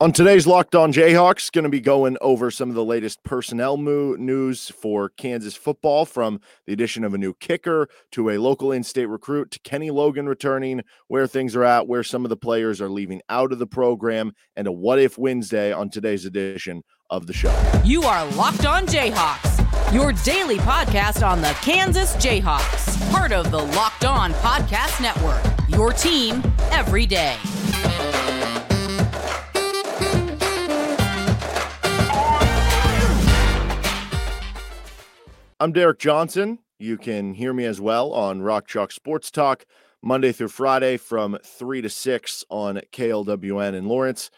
On 0.00 0.10
today's 0.10 0.44
Locked 0.44 0.74
On 0.74 0.92
Jayhawks, 0.92 1.52
going 1.52 1.62
to 1.62 1.68
be 1.68 1.80
going 1.80 2.16
over 2.20 2.50
some 2.50 2.68
of 2.68 2.74
the 2.74 2.84
latest 2.84 3.22
personnel 3.22 3.76
mo- 3.76 4.16
news 4.16 4.68
for 4.70 5.08
Kansas 5.08 5.54
football 5.54 6.04
from 6.04 6.40
the 6.66 6.72
addition 6.72 7.04
of 7.04 7.14
a 7.14 7.18
new 7.18 7.32
kicker 7.32 7.88
to 8.10 8.30
a 8.30 8.38
local 8.38 8.72
in 8.72 8.82
state 8.82 9.06
recruit 9.06 9.52
to 9.52 9.60
Kenny 9.60 9.92
Logan 9.92 10.28
returning, 10.28 10.82
where 11.06 11.28
things 11.28 11.54
are 11.54 11.62
at, 11.62 11.86
where 11.86 12.02
some 12.02 12.24
of 12.24 12.28
the 12.28 12.36
players 12.36 12.80
are 12.80 12.88
leaving 12.88 13.22
out 13.28 13.52
of 13.52 13.60
the 13.60 13.68
program, 13.68 14.32
and 14.56 14.66
a 14.66 14.72
What 14.72 14.98
If 14.98 15.16
Wednesday 15.16 15.72
on 15.72 15.90
today's 15.90 16.24
edition 16.24 16.82
of 17.08 17.28
the 17.28 17.32
show. 17.32 17.56
You 17.84 18.02
are 18.02 18.26
Locked 18.32 18.66
On 18.66 18.86
Jayhawks, 18.86 19.94
your 19.94 20.10
daily 20.24 20.58
podcast 20.58 21.24
on 21.24 21.40
the 21.40 21.56
Kansas 21.62 22.16
Jayhawks, 22.16 23.12
part 23.12 23.30
of 23.30 23.52
the 23.52 23.62
Locked 23.62 24.04
On 24.04 24.32
Podcast 24.32 25.00
Network, 25.00 25.40
your 25.68 25.92
team 25.92 26.42
every 26.72 27.06
day. 27.06 27.36
I'm 35.64 35.72
Derek 35.72 35.98
Johnson. 35.98 36.58
You 36.78 36.98
can 36.98 37.32
hear 37.32 37.54
me 37.54 37.64
as 37.64 37.80
well 37.80 38.12
on 38.12 38.42
Rock 38.42 38.66
Chalk 38.66 38.92
Sports 38.92 39.30
Talk 39.30 39.64
Monday 40.02 40.30
through 40.30 40.48
Friday 40.48 40.98
from 40.98 41.38
3 41.42 41.80
to 41.80 41.88
6 41.88 42.44
on 42.50 42.82
KLWN 42.92 43.72
in 43.72 43.88
Lawrence. 43.88 44.30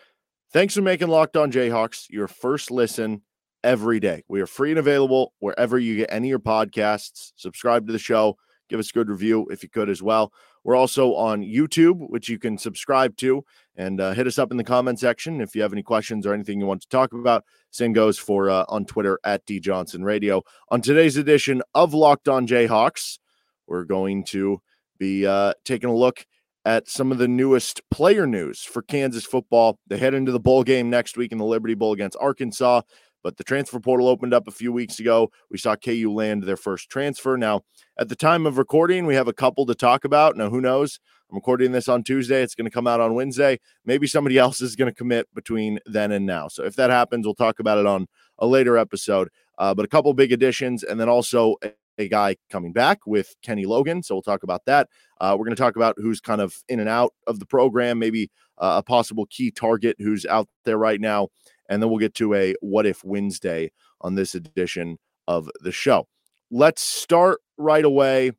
Thanks 0.52 0.74
for 0.74 0.82
making 0.82 1.08
Locked 1.08 1.36
On 1.36 1.50
Jayhawks 1.50 2.08
your 2.10 2.28
first 2.28 2.70
listen 2.70 3.22
every 3.64 3.98
day. 3.98 4.22
We 4.28 4.40
are 4.40 4.46
free 4.46 4.70
and 4.70 4.78
available 4.78 5.32
wherever 5.40 5.80
you 5.80 5.96
get 5.96 6.12
any 6.12 6.28
of 6.28 6.30
your 6.30 6.38
podcasts. 6.38 7.32
Subscribe 7.34 7.88
to 7.88 7.92
the 7.92 7.98
show, 7.98 8.36
give 8.68 8.78
us 8.78 8.90
a 8.90 8.92
good 8.92 9.08
review 9.08 9.48
if 9.50 9.64
you 9.64 9.68
could 9.68 9.90
as 9.90 10.04
well. 10.04 10.32
We're 10.66 10.75
also 10.75 11.15
on 11.15 11.43
YouTube, 11.43 12.11
which 12.11 12.29
you 12.29 12.41
can 12.41 12.59
subscribe 12.59 13.16
to, 13.19 13.45
and 13.77 14.01
uh, 14.01 14.15
hit 14.15 14.27
us 14.27 14.37
up 14.37 14.51
in 14.51 14.56
the 14.56 14.65
comment 14.65 14.98
section 14.98 15.41
if 15.41 15.55
you 15.55 15.62
have 15.62 15.73
any 15.73 15.84
questions 15.84 16.27
or 16.27 16.34
anything 16.34 16.59
you 16.59 16.66
want 16.66 16.83
to 16.83 16.89
talk 16.89 17.12
about. 17.12 17.45
Same 17.70 17.92
goes 17.92 18.19
for 18.19 18.51
uh, 18.51 18.65
on 18.69 18.84
Twitter 18.84 19.20
at 19.23 19.47
D 19.47 19.61
Johnson 19.61 20.03
Radio. 20.03 20.42
On 20.70 20.83
today's 20.83 21.17
edition 21.17 21.62
of 21.73 21.95
Locked 21.95 22.27
On 22.27 22.48
Jayhawks, 22.48 23.20
we're 23.69 23.84
going 23.84 24.25
to 24.25 24.61
be 24.98 25.25
uh, 25.25 25.53
taking 25.64 25.89
a 25.89 25.95
look 25.95 26.27
at 26.64 26.89
some 26.89 27.12
of 27.12 27.19
the 27.19 27.28
newest 27.28 27.80
player 27.92 28.27
news 28.27 28.64
for 28.64 28.83
Kansas 28.83 29.25
football. 29.25 29.78
They 29.86 29.98
head 29.98 30.14
into 30.14 30.33
the 30.33 30.41
bowl 30.41 30.64
game 30.64 30.91
next 30.91 31.17
week 31.17 31.30
in 31.30 31.39
the 31.39 31.45
Liberty 31.45 31.75
Bowl 31.75 31.92
against 31.92 32.17
Arkansas. 32.20 32.80
But 33.27 33.38
the 33.38 33.42
transfer 33.42 33.80
portal 33.80 34.06
opened 34.06 34.32
up 34.32 34.46
a 34.46 34.52
few 34.52 34.72
weeks 34.72 35.00
ago. 35.00 35.32
We 35.50 35.58
saw 35.58 35.74
KU 35.74 36.12
land 36.14 36.44
their 36.44 36.56
first 36.56 36.88
transfer. 36.88 37.36
Now, 37.36 37.62
at 37.98 38.08
the 38.08 38.14
time 38.14 38.46
of 38.46 38.56
recording, 38.56 39.05
we 39.05 39.16
have 39.16 39.27
a 39.27 39.33
couple 39.33 39.66
to 39.66 39.74
talk 39.74 40.05
about. 40.05 40.36
Now, 40.36 40.48
who 40.48 40.60
knows? 40.60 41.00
I'm 41.28 41.34
recording 41.34 41.72
this 41.72 41.88
on 41.88 42.05
Tuesday. 42.05 42.44
It's 42.44 42.55
going 42.55 42.66
to 42.66 42.70
come 42.70 42.86
out 42.86 43.00
on 43.00 43.14
Wednesday. 43.14 43.58
Maybe 43.84 44.06
somebody 44.06 44.38
else 44.44 44.60
is 44.60 44.77
going 44.77 44.92
to 44.92 44.94
commit 44.94 45.27
between 45.34 45.80
then 45.86 46.12
and 46.12 46.24
now. 46.24 46.46
So 46.46 46.62
if 46.62 46.77
that 46.77 46.91
happens, 46.91 47.27
we'll 47.27 47.34
talk 47.34 47.58
about 47.58 47.78
it 47.78 47.86
on 47.86 48.06
a 48.38 48.46
later 48.46 48.78
episode. 48.78 49.28
Uh, 49.58 49.74
but 49.74 49.84
a 49.84 49.88
couple 49.88 50.14
big 50.14 50.30
additions, 50.30 50.84
and 50.84 51.00
then 51.00 51.08
also 51.08 51.56
a, 51.64 51.72
a, 51.98 52.06
guy 52.06 52.36
coming 52.48 52.72
back 52.72 53.08
with 53.08 53.34
Kenny 53.42 53.66
Logan. 53.66 54.05
So 54.05 54.14
we'll 54.14 54.22
talk 54.22 54.44
about 54.44 54.66
that. 54.66 54.88
Uh, 55.20 55.34
we're 55.36 55.46
going 55.46 55.56
to 55.56 55.61
talk 55.61 55.74
about 55.74 55.96
who's 55.98 56.20
kind 56.20 56.40
of 56.40 56.62
in 56.68 56.78
and 56.78 56.88
out 56.88 57.12
of 57.27 57.40
the 57.40 57.46
program, 57.46 57.98
maybe 57.98 58.30
uh, 58.58 58.77
a 58.78 58.83
possible 58.84 59.27
key 59.27 59.50
target 59.50 59.96
who's 59.98 60.27
out 60.27 60.48
there 60.64 60.78
right 60.78 61.00
now 61.00 61.30
and 61.69 61.83
then 61.83 61.91
we'll 61.91 61.98
get 61.98 62.14
to 62.14 62.34
a 62.34 62.55
what 62.61 62.86
if 62.86 63.05
Wednesday 63.05 63.70
on 64.00 64.14
this 64.14 64.34
edition 64.34 64.98
of 65.28 65.50
the 65.61 65.73
show. 65.73 66.06
Let's 66.50 66.83
start 66.83 67.41
right 67.58 67.84
away 67.84 68.33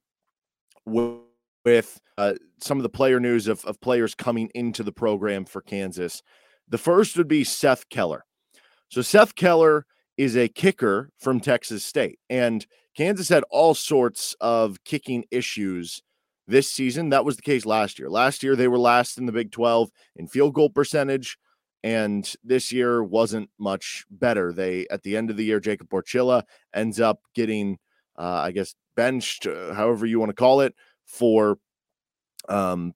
with, 0.85 1.17
with 1.65 1.99
uh, 2.17 2.35
some 2.59 2.77
of 2.77 2.83
the 2.83 2.89
player 2.89 3.19
news 3.19 3.47
of, 3.47 3.63
of 3.65 3.79
players 3.81 4.15
coming 4.15 4.49
into 4.55 4.83
the 4.83 4.91
program 4.91 5.45
for 5.45 5.61
Kansas. 5.61 6.21
The 6.69 6.77
first 6.77 7.17
would 7.17 7.27
be 7.27 7.43
Seth 7.43 7.89
Keller. 7.89 8.23
So, 8.89 9.01
Seth 9.01 9.35
Keller 9.35 9.85
is 10.17 10.37
a 10.37 10.47
kicker 10.47 11.11
from 11.19 11.39
Texas 11.39 11.83
State, 11.83 12.19
and 12.29 12.65
Kansas 12.95 13.29
had 13.29 13.43
all 13.49 13.73
sorts 13.73 14.35
of 14.39 14.83
kicking 14.83 15.25
issues 15.29 16.01
this 16.47 16.71
season. 16.71 17.09
That 17.09 17.25
was 17.25 17.35
the 17.35 17.41
case 17.41 17.65
last 17.65 17.99
year. 17.99 18.09
Last 18.09 18.41
year, 18.41 18.55
they 18.55 18.67
were 18.67 18.79
last 18.79 19.17
in 19.17 19.25
the 19.25 19.31
Big 19.31 19.51
12 19.51 19.91
in 20.15 20.27
field 20.27 20.53
goal 20.53 20.69
percentage 20.69 21.37
and 21.83 22.33
this 22.43 22.71
year 22.71 23.03
wasn't 23.03 23.49
much 23.59 24.05
better. 24.09 24.51
They 24.51 24.87
at 24.89 25.03
the 25.03 25.15
end 25.17 25.29
of 25.29 25.37
the 25.37 25.45
year, 25.45 25.59
Jacob 25.59 25.89
Borcila 25.89 26.43
ends 26.73 26.99
up 26.99 27.21
getting, 27.33 27.77
uh, 28.17 28.41
I 28.45 28.51
guess, 28.51 28.75
benched, 28.95 29.47
uh, 29.47 29.73
however 29.73 30.05
you 30.05 30.19
want 30.19 30.29
to 30.29 30.35
call 30.35 30.61
it, 30.61 30.73
for, 31.05 31.59
um, 32.49 32.93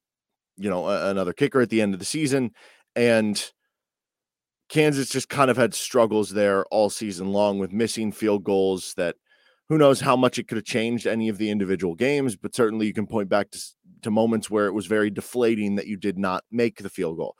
you 0.57 0.69
know, 0.69 0.87
a- 0.87 1.09
another 1.09 1.33
kicker 1.33 1.61
at 1.61 1.69
the 1.69 1.81
end 1.81 1.93
of 1.93 1.99
the 1.99 2.05
season, 2.05 2.51
and 2.95 3.51
Kansas 4.69 5.09
just 5.09 5.29
kind 5.29 5.51
of 5.51 5.57
had 5.57 5.73
struggles 5.73 6.31
there 6.31 6.65
all 6.65 6.89
season 6.89 7.31
long 7.31 7.59
with 7.59 7.71
missing 7.71 8.11
field 8.11 8.43
goals 8.43 8.93
that. 8.95 9.15
Who 9.69 9.77
knows 9.77 10.01
how 10.01 10.17
much 10.17 10.37
it 10.37 10.49
could 10.49 10.57
have 10.57 10.65
changed 10.65 11.07
any 11.07 11.29
of 11.29 11.37
the 11.37 11.49
individual 11.49 11.95
games, 11.95 12.35
but 12.35 12.53
certainly 12.53 12.87
you 12.87 12.93
can 12.93 13.07
point 13.07 13.29
back 13.29 13.51
to, 13.51 13.59
to 14.01 14.11
moments 14.11 14.49
where 14.49 14.67
it 14.67 14.73
was 14.73 14.85
very 14.85 15.09
deflating 15.09 15.75
that 15.75 15.87
you 15.87 15.95
did 15.95 16.17
not 16.17 16.43
make 16.51 16.83
the 16.83 16.89
field 16.89 17.15
goal. 17.15 17.37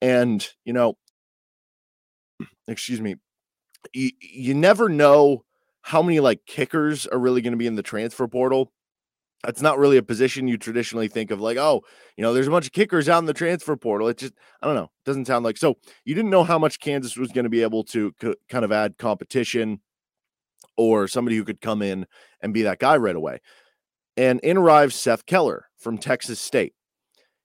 And, 0.00 0.46
you 0.64 0.72
know, 0.72 0.96
excuse 2.68 3.00
me, 3.00 3.16
you, 3.92 4.10
you 4.20 4.54
never 4.54 4.88
know 4.88 5.44
how 5.82 6.02
many 6.02 6.20
like 6.20 6.44
kickers 6.46 7.06
are 7.06 7.18
really 7.18 7.40
going 7.40 7.52
to 7.52 7.58
be 7.58 7.66
in 7.66 7.76
the 7.76 7.82
transfer 7.82 8.26
portal. 8.26 8.72
That's 9.44 9.62
not 9.62 9.78
really 9.78 9.96
a 9.96 10.02
position 10.02 10.48
you 10.48 10.58
traditionally 10.58 11.06
think 11.08 11.30
of 11.30 11.40
like, 11.40 11.56
oh, 11.56 11.82
you 12.16 12.22
know, 12.22 12.34
there's 12.34 12.48
a 12.48 12.50
bunch 12.50 12.66
of 12.66 12.72
kickers 12.72 13.08
out 13.08 13.20
in 13.20 13.26
the 13.26 13.34
transfer 13.34 13.76
portal. 13.76 14.08
It 14.08 14.18
just, 14.18 14.32
I 14.60 14.66
don't 14.66 14.74
know, 14.74 14.90
doesn't 15.04 15.26
sound 15.26 15.44
like 15.44 15.56
so. 15.56 15.76
You 16.04 16.14
didn't 16.14 16.30
know 16.30 16.42
how 16.42 16.58
much 16.58 16.80
Kansas 16.80 17.16
was 17.16 17.30
going 17.30 17.44
to 17.44 17.50
be 17.50 17.62
able 17.62 17.84
to 17.84 18.12
kind 18.48 18.64
of 18.64 18.72
add 18.72 18.98
competition 18.98 19.80
or 20.76 21.06
somebody 21.06 21.36
who 21.36 21.44
could 21.44 21.60
come 21.60 21.82
in 21.82 22.06
and 22.40 22.52
be 22.52 22.62
that 22.62 22.80
guy 22.80 22.96
right 22.96 23.14
away. 23.14 23.40
And 24.16 24.40
in 24.40 24.56
arrives 24.56 24.96
Seth 24.96 25.26
Keller 25.26 25.66
from 25.78 25.98
Texas 25.98 26.40
State. 26.40 26.74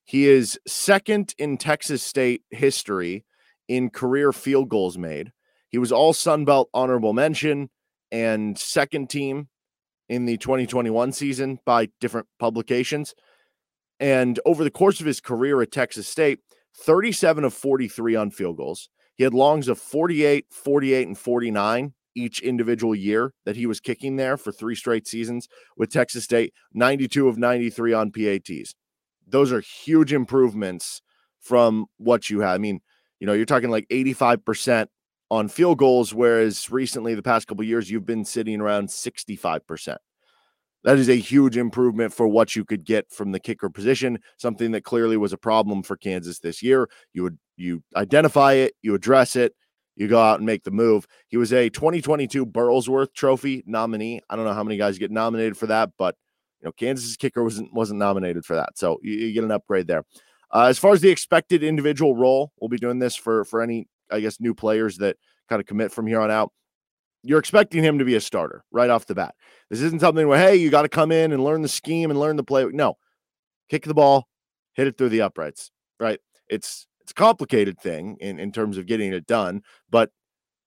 He 0.03 0.27
is 0.27 0.59
second 0.67 1.33
in 1.37 1.57
Texas 1.57 2.03
State 2.03 2.43
history 2.49 3.25
in 3.67 3.89
career 3.89 4.31
field 4.33 4.69
goals 4.69 4.97
made. 4.97 5.31
He 5.69 5.77
was 5.77 5.91
all 5.91 6.13
Sun 6.13 6.45
Belt 6.45 6.69
honorable 6.73 7.13
mention 7.13 7.69
and 8.11 8.57
second 8.57 9.09
team 9.09 9.47
in 10.09 10.25
the 10.25 10.37
2021 10.37 11.13
season 11.13 11.59
by 11.65 11.87
different 12.01 12.27
publications. 12.39 13.15
And 13.99 14.39
over 14.45 14.63
the 14.63 14.71
course 14.71 14.99
of 14.99 15.05
his 15.05 15.21
career 15.21 15.61
at 15.61 15.71
Texas 15.71 16.07
State, 16.07 16.39
37 16.75 17.43
of 17.43 17.53
43 17.53 18.15
on 18.15 18.31
field 18.31 18.57
goals. 18.57 18.89
He 19.15 19.23
had 19.23 19.33
longs 19.33 19.67
of 19.67 19.77
48, 19.77 20.47
48, 20.51 21.07
and 21.07 21.17
49 21.17 21.93
each 22.13 22.41
individual 22.41 22.93
year 22.93 23.33
that 23.45 23.55
he 23.55 23.65
was 23.65 23.79
kicking 23.79 24.17
there 24.17 24.35
for 24.35 24.51
three 24.51 24.75
straight 24.75 25.07
seasons 25.07 25.47
with 25.77 25.91
Texas 25.91 26.25
State, 26.25 26.53
92 26.73 27.29
of 27.29 27.37
93 27.37 27.93
on 27.93 28.11
PATs 28.11 28.75
those 29.31 29.51
are 29.51 29.61
huge 29.61 30.13
improvements 30.13 31.01
from 31.39 31.85
what 31.97 32.29
you 32.29 32.41
had. 32.41 32.53
I 32.53 32.57
mean, 32.57 32.79
you 33.19 33.27
know, 33.27 33.33
you're 33.33 33.45
talking 33.45 33.69
like 33.69 33.87
85% 33.89 34.87
on 35.29 35.47
field 35.47 35.77
goals, 35.77 36.13
whereas 36.13 36.69
recently, 36.69 37.15
the 37.15 37.23
past 37.23 37.47
couple 37.47 37.63
years, 37.63 37.89
you've 37.89 38.05
been 38.05 38.25
sitting 38.25 38.59
around 38.59 38.89
65%. 38.89 39.97
That 40.83 40.97
is 40.97 41.09
a 41.09 41.15
huge 41.15 41.57
improvement 41.57 42.11
for 42.11 42.27
what 42.27 42.55
you 42.55 42.65
could 42.65 42.85
get 42.85 43.11
from 43.11 43.31
the 43.31 43.39
kicker 43.39 43.69
position, 43.69 44.19
something 44.37 44.71
that 44.71 44.83
clearly 44.83 45.15
was 45.15 45.31
a 45.31 45.37
problem 45.37 45.83
for 45.83 45.95
Kansas 45.95 46.39
this 46.39 46.63
year. 46.63 46.89
You 47.13 47.23
would 47.23 47.37
you 47.55 47.83
identify 47.95 48.53
it, 48.53 48.73
you 48.81 48.95
address 48.95 49.35
it, 49.35 49.53
you 49.95 50.07
go 50.07 50.19
out 50.19 50.39
and 50.39 50.45
make 50.45 50.63
the 50.63 50.71
move. 50.71 51.05
He 51.27 51.37
was 51.37 51.53
a 51.53 51.69
2022 51.69 52.45
Burlsworth 52.45 53.13
Trophy 53.13 53.63
nominee. 53.67 54.21
I 54.29 54.35
don't 54.35 54.45
know 54.45 54.53
how 54.53 54.63
many 54.63 54.77
guys 54.77 54.97
get 54.97 55.11
nominated 55.11 55.55
for 55.55 55.67
that, 55.67 55.91
but 55.97 56.15
you 56.61 56.67
know, 56.67 56.71
Kansas's 56.73 57.17
kicker 57.17 57.43
wasn't 57.43 57.73
wasn't 57.73 57.99
nominated 57.99 58.45
for 58.45 58.55
that, 58.55 58.77
so 58.77 58.99
you, 59.01 59.13
you 59.13 59.33
get 59.33 59.43
an 59.43 59.51
upgrade 59.51 59.87
there. 59.87 60.03
Uh, 60.53 60.65
as 60.65 60.77
far 60.77 60.91
as 60.91 61.01
the 61.01 61.09
expected 61.09 61.63
individual 61.63 62.15
role, 62.15 62.51
we'll 62.59 62.69
be 62.69 62.77
doing 62.77 62.99
this 62.99 63.15
for 63.15 63.45
for 63.45 63.61
any, 63.61 63.87
I 64.11 64.19
guess, 64.19 64.39
new 64.39 64.53
players 64.53 64.97
that 64.97 65.17
kind 65.49 65.59
of 65.59 65.65
commit 65.65 65.91
from 65.91 66.07
here 66.07 66.19
on 66.19 66.29
out. 66.29 66.51
You're 67.23 67.39
expecting 67.39 67.83
him 67.83 67.99
to 67.99 68.05
be 68.05 68.15
a 68.15 68.21
starter 68.21 68.63
right 68.71 68.89
off 68.89 69.05
the 69.05 69.15
bat. 69.15 69.35
This 69.69 69.81
isn't 69.81 70.01
something 70.01 70.27
where 70.27 70.39
hey, 70.39 70.55
you 70.55 70.69
got 70.69 70.83
to 70.83 70.89
come 70.89 71.11
in 71.11 71.31
and 71.31 71.43
learn 71.43 71.61
the 71.61 71.67
scheme 71.67 72.11
and 72.11 72.19
learn 72.19 72.35
the 72.35 72.43
play. 72.43 72.65
No, 72.65 72.97
kick 73.69 73.83
the 73.83 73.93
ball, 73.93 74.27
hit 74.73 74.87
it 74.87 74.97
through 74.97 75.09
the 75.09 75.21
uprights. 75.21 75.71
Right? 75.99 76.19
It's 76.47 76.87
it's 77.01 77.11
a 77.11 77.15
complicated 77.15 77.79
thing 77.79 78.17
in 78.19 78.39
in 78.39 78.51
terms 78.51 78.77
of 78.77 78.85
getting 78.85 79.13
it 79.13 79.25
done, 79.25 79.63
but 79.89 80.11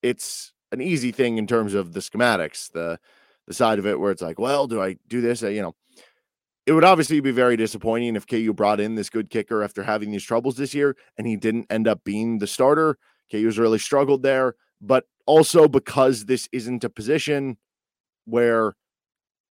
it's 0.02 0.52
an 0.72 0.80
easy 0.80 1.12
thing 1.12 1.38
in 1.38 1.46
terms 1.46 1.72
of 1.74 1.92
the 1.92 2.00
schematics, 2.00 2.70
the 2.72 2.98
the 3.46 3.54
side 3.54 3.78
of 3.78 3.86
it 3.86 3.98
where 4.00 4.10
it's 4.10 4.22
like, 4.22 4.38
well, 4.38 4.66
do 4.66 4.80
I 4.80 4.96
do 5.08 5.20
this? 5.20 5.42
You 5.42 5.62
know, 5.62 5.74
it 6.66 6.72
would 6.72 6.84
obviously 6.84 7.20
be 7.20 7.30
very 7.30 7.56
disappointing 7.56 8.16
if 8.16 8.26
KU 8.26 8.52
brought 8.54 8.80
in 8.80 8.94
this 8.94 9.10
good 9.10 9.30
kicker 9.30 9.62
after 9.62 9.82
having 9.82 10.10
these 10.10 10.24
troubles 10.24 10.56
this 10.56 10.74
year 10.74 10.96
and 11.18 11.26
he 11.26 11.36
didn't 11.36 11.66
end 11.70 11.86
up 11.86 12.02
being 12.04 12.38
the 12.38 12.46
starter. 12.46 12.96
KU's 13.30 13.58
really 13.58 13.78
struggled 13.78 14.22
there, 14.22 14.54
but 14.80 15.04
also 15.26 15.68
because 15.68 16.24
this 16.26 16.48
isn't 16.52 16.84
a 16.84 16.90
position 16.90 17.58
where, 18.24 18.74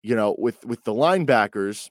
you 0.01 0.15
know, 0.15 0.35
with 0.37 0.65
with 0.65 0.83
the 0.83 0.93
linebackers, 0.93 1.89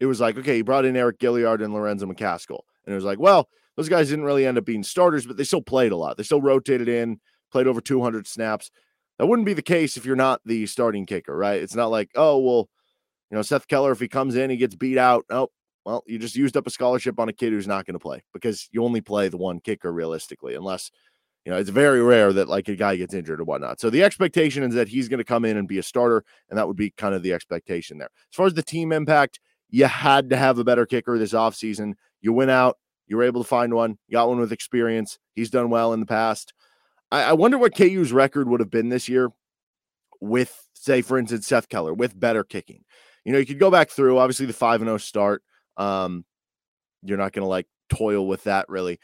it 0.00 0.06
was 0.06 0.20
like, 0.20 0.36
okay, 0.38 0.56
he 0.56 0.62
brought 0.62 0.84
in 0.84 0.94
Eriq 0.94 1.18
Gilyard 1.18 1.62
and 1.64 1.72
Lorenzo 1.74 2.06
McCaskill. 2.06 2.60
And 2.84 2.92
it 2.92 2.96
was 2.96 3.04
like, 3.04 3.18
well, 3.18 3.48
Those 3.76 3.88
guys 3.88 4.08
didn't 4.08 4.24
really 4.24 4.46
end 4.46 4.58
up 4.58 4.64
being 4.64 4.82
starters, 4.84 5.26
but 5.26 5.36
they 5.36 5.44
still 5.44 5.62
played 5.62 5.92
a 5.92 5.96
lot. 5.96 6.16
They 6.16 6.22
still 6.22 6.40
rotated 6.42 6.88
in, 6.88 7.20
played 7.50 7.66
over 7.66 7.80
200 7.80 8.26
snaps. 8.26 8.70
That 9.18 9.26
wouldn't 9.26 9.46
be 9.46 9.54
the 9.54 9.62
case 9.62 9.96
if 9.96 10.04
you're 10.04 10.16
not 10.16 10.40
the 10.44 10.66
starting 10.66 11.06
kicker, 11.06 11.36
right? 11.36 11.62
It's 11.62 11.74
not 11.74 11.90
like, 11.90 12.10
oh, 12.14 12.38
well, 12.38 12.68
you 13.30 13.36
know, 13.36 13.42
Seth 13.42 13.68
Keller, 13.68 13.92
if 13.92 14.00
he 14.00 14.08
comes 14.08 14.34
in, 14.34 14.50
he 14.50 14.56
gets 14.56 14.74
beat 14.74 14.98
out. 14.98 15.24
Oh, 15.30 15.48
well, 15.84 16.02
you 16.06 16.18
just 16.18 16.36
used 16.36 16.56
up 16.56 16.66
a 16.66 16.70
scholarship 16.70 17.20
on 17.20 17.28
a 17.28 17.32
kid 17.32 17.52
who's 17.52 17.68
not 17.68 17.84
going 17.84 17.94
to 17.94 18.00
play 18.00 18.22
because 18.32 18.68
you 18.72 18.82
only 18.84 19.00
play 19.00 19.28
the 19.28 19.36
one 19.36 19.60
kicker 19.60 19.92
realistically, 19.92 20.54
unless 20.54 20.90
you 21.44 21.52
know, 21.52 21.58
it's 21.58 21.70
very 21.70 22.02
rare 22.02 22.32
that 22.32 22.48
like 22.48 22.68
a 22.68 22.76
guy 22.76 22.96
gets 22.96 23.12
injured 23.12 23.40
or 23.40 23.44
whatnot. 23.44 23.78
So 23.80 23.90
the 23.90 24.02
expectation 24.02 24.62
is 24.62 24.74
that 24.74 24.88
he's 24.88 25.08
going 25.08 25.18
to 25.18 25.24
come 25.24 25.44
in 25.44 25.56
and 25.56 25.68
be 25.68 25.78
a 25.78 25.82
starter, 25.82 26.24
and 26.48 26.58
that 26.58 26.66
would 26.66 26.76
be 26.76 26.90
kind 26.90 27.14
of 27.14 27.22
the 27.22 27.34
expectation 27.34 27.98
there. 27.98 28.08
As 28.32 28.36
far 28.36 28.46
as 28.46 28.54
the 28.54 28.62
team 28.62 28.92
impact, 28.92 29.40
you 29.68 29.84
had 29.84 30.30
to 30.30 30.36
have 30.36 30.58
a 30.58 30.64
better 30.64 30.86
kicker 30.86 31.18
this 31.18 31.34
offseason. 31.34 31.94
You 32.22 32.32
went 32.32 32.50
out, 32.50 32.78
you 33.06 33.16
were 33.16 33.24
able 33.24 33.42
to 33.42 33.48
find 33.48 33.74
one, 33.74 33.98
you 34.08 34.14
got 34.14 34.28
one 34.28 34.38
with 34.38 34.52
experience. 34.52 35.18
He's 35.34 35.50
done 35.50 35.68
well 35.68 35.92
in 35.92 36.00
the 36.00 36.06
past. 36.06 36.54
I, 37.14 37.22
I 37.22 37.32
wonder 37.32 37.58
what 37.58 37.76
KU's 37.76 38.12
record 38.12 38.48
would 38.48 38.60
have 38.60 38.70
been 38.70 38.88
this 38.88 39.08
year 39.08 39.30
with, 40.20 40.66
say, 40.74 41.00
for 41.00 41.16
instance, 41.16 41.46
Seth 41.46 41.68
Keller, 41.68 41.94
with 41.94 42.18
better 42.18 42.42
kicking. 42.42 42.84
You 43.24 43.32
know, 43.32 43.38
you 43.38 43.46
could 43.46 43.60
go 43.60 43.70
back 43.70 43.90
through, 43.90 44.18
obviously, 44.18 44.46
the 44.46 44.52
5 44.52 44.80
0 44.80 44.96
start. 44.98 45.42
Um, 45.76 46.24
you're 47.02 47.18
not 47.18 47.32
going 47.32 47.44
to 47.44 47.48
like 47.48 47.66
toil 47.88 48.26
with 48.26 48.44
that 48.44 48.68
really. 48.68 48.98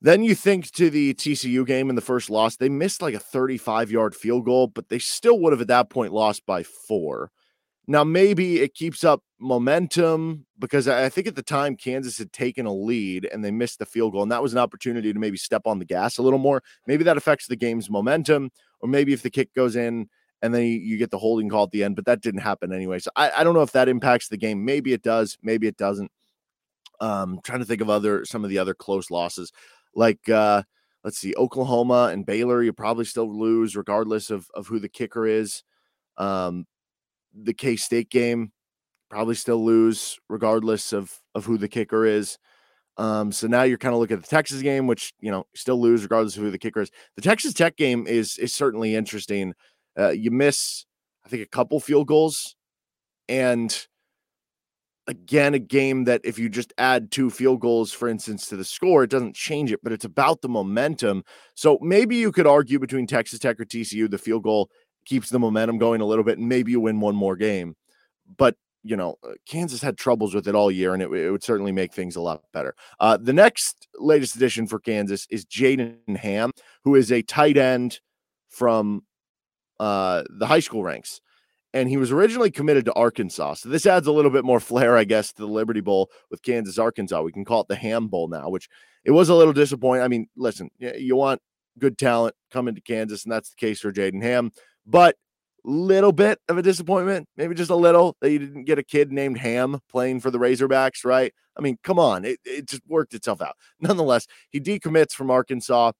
Then 0.00 0.22
you 0.22 0.34
think 0.34 0.70
to 0.72 0.88
the 0.88 1.12
TCU 1.12 1.66
game 1.66 1.90
in 1.90 1.96
the 1.96 2.00
first 2.00 2.30
loss, 2.30 2.56
they 2.56 2.70
missed 2.70 3.02
like 3.02 3.14
a 3.14 3.18
35 3.18 3.90
yard 3.90 4.14
field 4.14 4.46
goal, 4.46 4.66
but 4.68 4.88
they 4.88 4.98
still 4.98 5.38
would 5.40 5.52
have 5.52 5.60
at 5.60 5.68
that 5.68 5.90
point 5.90 6.12
lost 6.12 6.46
by 6.46 6.62
four. 6.62 7.30
Now, 7.90 8.04
maybe 8.04 8.60
it 8.60 8.74
keeps 8.74 9.02
up 9.02 9.24
momentum 9.40 10.46
because 10.60 10.86
I 10.86 11.08
think 11.08 11.26
at 11.26 11.34
the 11.34 11.42
time 11.42 11.74
Kansas 11.74 12.18
had 12.18 12.32
taken 12.32 12.64
a 12.64 12.72
lead 12.72 13.28
and 13.32 13.44
they 13.44 13.50
missed 13.50 13.80
the 13.80 13.84
field 13.84 14.12
goal, 14.12 14.22
and 14.22 14.30
that 14.30 14.44
was 14.44 14.52
an 14.52 14.60
opportunity 14.60 15.12
to 15.12 15.18
maybe 15.18 15.36
step 15.36 15.62
on 15.64 15.80
the 15.80 15.84
gas 15.84 16.16
a 16.16 16.22
little 16.22 16.38
more. 16.38 16.62
Maybe 16.86 17.02
that 17.02 17.16
affects 17.16 17.48
the 17.48 17.56
game's 17.56 17.90
momentum, 17.90 18.52
or 18.78 18.88
maybe 18.88 19.12
if 19.12 19.22
the 19.22 19.28
kick 19.30 19.52
goes 19.54 19.74
in 19.74 20.08
and 20.40 20.54
then 20.54 20.62
you 20.66 20.98
get 20.98 21.10
the 21.10 21.18
holding 21.18 21.48
call 21.48 21.64
at 21.64 21.72
the 21.72 21.82
end, 21.82 21.96
but 21.96 22.04
that 22.04 22.20
didn't 22.20 22.42
happen 22.42 22.72
anyway. 22.72 23.00
So 23.00 23.10
I, 23.16 23.32
I 23.38 23.42
don't 23.42 23.54
know 23.54 23.62
if 23.62 23.72
that 23.72 23.88
impacts 23.88 24.28
the 24.28 24.36
game. 24.36 24.64
Maybe 24.64 24.92
it 24.92 25.02
does, 25.02 25.36
maybe 25.42 25.66
it 25.66 25.76
doesn't. 25.76 26.12
Um, 27.00 27.40
trying 27.42 27.58
to 27.58 27.64
think 27.64 27.80
of 27.80 27.90
other 27.90 28.24
some 28.24 28.44
of 28.44 28.50
the 28.50 28.58
other 28.58 28.74
close 28.74 29.10
losses 29.10 29.52
like 29.96 30.28
uh, 30.28 30.62
let's 31.02 31.18
see, 31.18 31.34
Oklahoma 31.36 32.10
and 32.12 32.24
Baylor, 32.24 32.62
you 32.62 32.72
probably 32.72 33.04
still 33.04 33.36
lose 33.36 33.74
regardless 33.74 34.30
of 34.30 34.46
of 34.54 34.68
who 34.68 34.78
the 34.78 34.88
kicker 34.88 35.26
is. 35.26 35.64
Um, 36.18 36.66
the 37.34 37.54
K 37.54 37.76
State 37.76 38.10
game, 38.10 38.52
probably 39.08 39.34
still 39.34 39.64
lose 39.64 40.18
regardless 40.28 40.92
of 40.92 41.18
of 41.34 41.44
who 41.44 41.58
the 41.58 41.68
kicker 41.68 42.04
is. 42.04 42.38
Um, 42.96 43.32
so 43.32 43.46
now 43.46 43.62
you're 43.62 43.78
kind 43.78 43.94
of 43.94 44.00
looking 44.00 44.16
at 44.16 44.22
the 44.22 44.28
Texas 44.28 44.62
game, 44.62 44.86
which 44.86 45.12
you 45.20 45.30
know 45.30 45.46
still 45.54 45.80
lose 45.80 46.02
regardless 46.02 46.36
of 46.36 46.42
who 46.42 46.50
the 46.50 46.58
kicker 46.58 46.80
is. 46.80 46.90
The 47.16 47.22
Texas 47.22 47.54
Tech 47.54 47.76
game 47.76 48.06
is 48.06 48.38
is 48.38 48.54
certainly 48.54 48.94
interesting. 48.94 49.54
Uh, 49.98 50.10
you 50.10 50.30
miss, 50.30 50.84
I 51.24 51.28
think, 51.28 51.42
a 51.42 51.48
couple 51.48 51.80
field 51.80 52.06
goals, 52.06 52.56
and 53.28 53.86
again 55.06 55.54
a 55.54 55.58
game 55.58 56.04
that 56.04 56.20
if 56.24 56.38
you 56.38 56.48
just 56.48 56.72
add 56.78 57.10
two 57.10 57.30
field 57.30 57.60
goals 57.60 57.90
for 57.90 58.08
instance 58.08 58.46
to 58.46 58.56
the 58.56 58.64
score 58.64 59.02
it 59.02 59.10
doesn't 59.10 59.34
change 59.34 59.72
it 59.72 59.80
but 59.82 59.92
it's 59.92 60.04
about 60.04 60.40
the 60.40 60.48
momentum 60.48 61.24
so 61.54 61.78
maybe 61.82 62.16
you 62.16 62.30
could 62.30 62.46
argue 62.46 62.78
between 62.78 63.06
texas 63.06 63.40
tech 63.40 63.58
or 63.58 63.64
tcu 63.64 64.08
the 64.08 64.16
field 64.16 64.44
goal 64.44 64.70
keeps 65.04 65.30
the 65.30 65.38
momentum 65.38 65.78
going 65.78 66.00
a 66.00 66.04
little 66.04 66.24
bit 66.24 66.38
and 66.38 66.48
maybe 66.48 66.72
you 66.72 66.80
win 66.80 67.00
one 67.00 67.14
more 67.14 67.36
game 67.36 67.74
but 68.36 68.56
you 68.82 68.96
know 68.96 69.16
uh, 69.24 69.32
kansas 69.46 69.82
had 69.82 69.96
troubles 69.96 70.34
with 70.34 70.48
it 70.48 70.54
all 70.54 70.70
year 70.70 70.94
and 70.94 71.02
it, 71.02 71.10
it 71.12 71.30
would 71.30 71.42
certainly 71.42 71.72
make 71.72 71.92
things 71.92 72.16
a 72.16 72.20
lot 72.20 72.42
better 72.52 72.74
uh, 73.00 73.16
the 73.16 73.32
next 73.32 73.88
latest 73.98 74.36
addition 74.36 74.66
for 74.66 74.78
kansas 74.78 75.26
is 75.30 75.44
jaden 75.44 76.16
hamm 76.16 76.50
who 76.84 76.94
is 76.94 77.10
a 77.12 77.22
tight 77.22 77.56
end 77.56 78.00
from 78.48 79.02
uh, 79.78 80.22
the 80.28 80.46
high 80.46 80.60
school 80.60 80.82
ranks 80.82 81.20
and 81.72 81.88
he 81.88 81.96
was 81.96 82.10
originally 82.10 82.50
committed 82.50 82.84
to 82.84 82.92
Arkansas. 82.94 83.54
So 83.54 83.68
this 83.68 83.86
adds 83.86 84.06
a 84.06 84.12
little 84.12 84.30
bit 84.30 84.44
more 84.44 84.60
flair, 84.60 84.96
I 84.96 85.04
guess, 85.04 85.32
to 85.32 85.42
the 85.42 85.48
Liberty 85.48 85.80
Bowl 85.80 86.10
with 86.30 86.42
Kansas, 86.42 86.78
Arkansas. 86.78 87.22
We 87.22 87.32
can 87.32 87.44
call 87.44 87.62
it 87.62 87.68
the 87.68 87.76
Ham 87.76 88.08
Bowl 88.08 88.28
now, 88.28 88.48
which 88.48 88.68
it 89.04 89.12
was 89.12 89.28
a 89.28 89.34
little 89.34 89.52
disappointing. 89.52 90.02
I 90.02 90.08
mean, 90.08 90.28
listen, 90.36 90.70
you 90.78 91.16
want 91.16 91.40
good 91.78 91.96
talent 91.96 92.34
coming 92.50 92.74
to 92.74 92.80
Kansas, 92.80 93.24
and 93.24 93.32
that's 93.32 93.50
the 93.50 93.56
case 93.56 93.80
for 93.80 93.92
Jaden 93.92 94.22
Hamm, 94.22 94.52
but 94.86 95.16
little 95.64 96.12
bit 96.12 96.38
of 96.48 96.58
a 96.58 96.62
disappointment, 96.62 97.28
maybe 97.36 97.54
just 97.54 97.70
a 97.70 97.76
little 97.76 98.16
that 98.20 98.30
you 98.30 98.38
didn't 98.38 98.64
get 98.64 98.78
a 98.78 98.82
kid 98.82 99.12
named 99.12 99.38
Ham 99.38 99.80
playing 99.90 100.20
for 100.20 100.30
the 100.30 100.38
Razorbacks, 100.38 101.04
right? 101.04 101.32
I 101.56 101.60
mean, 101.60 101.78
come 101.82 101.98
on, 101.98 102.24
it, 102.24 102.40
it 102.44 102.66
just 102.66 102.82
worked 102.86 103.14
itself 103.14 103.42
out. 103.42 103.56
Nonetheless, 103.80 104.26
he 104.50 104.60
decommits 104.60 105.12
from 105.12 105.30
Arkansas, 105.30 105.92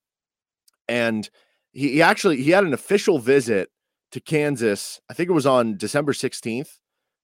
and 0.87 1.29
he, 1.71 1.89
he 1.93 2.01
actually 2.01 2.41
he 2.41 2.51
had 2.51 2.63
an 2.63 2.73
official 2.73 3.19
visit 3.19 3.69
to 4.11 4.19
Kansas. 4.19 4.99
I 5.09 5.13
think 5.13 5.29
it 5.29 5.33
was 5.33 5.45
on 5.45 5.77
December 5.77 6.13
16th. 6.13 6.77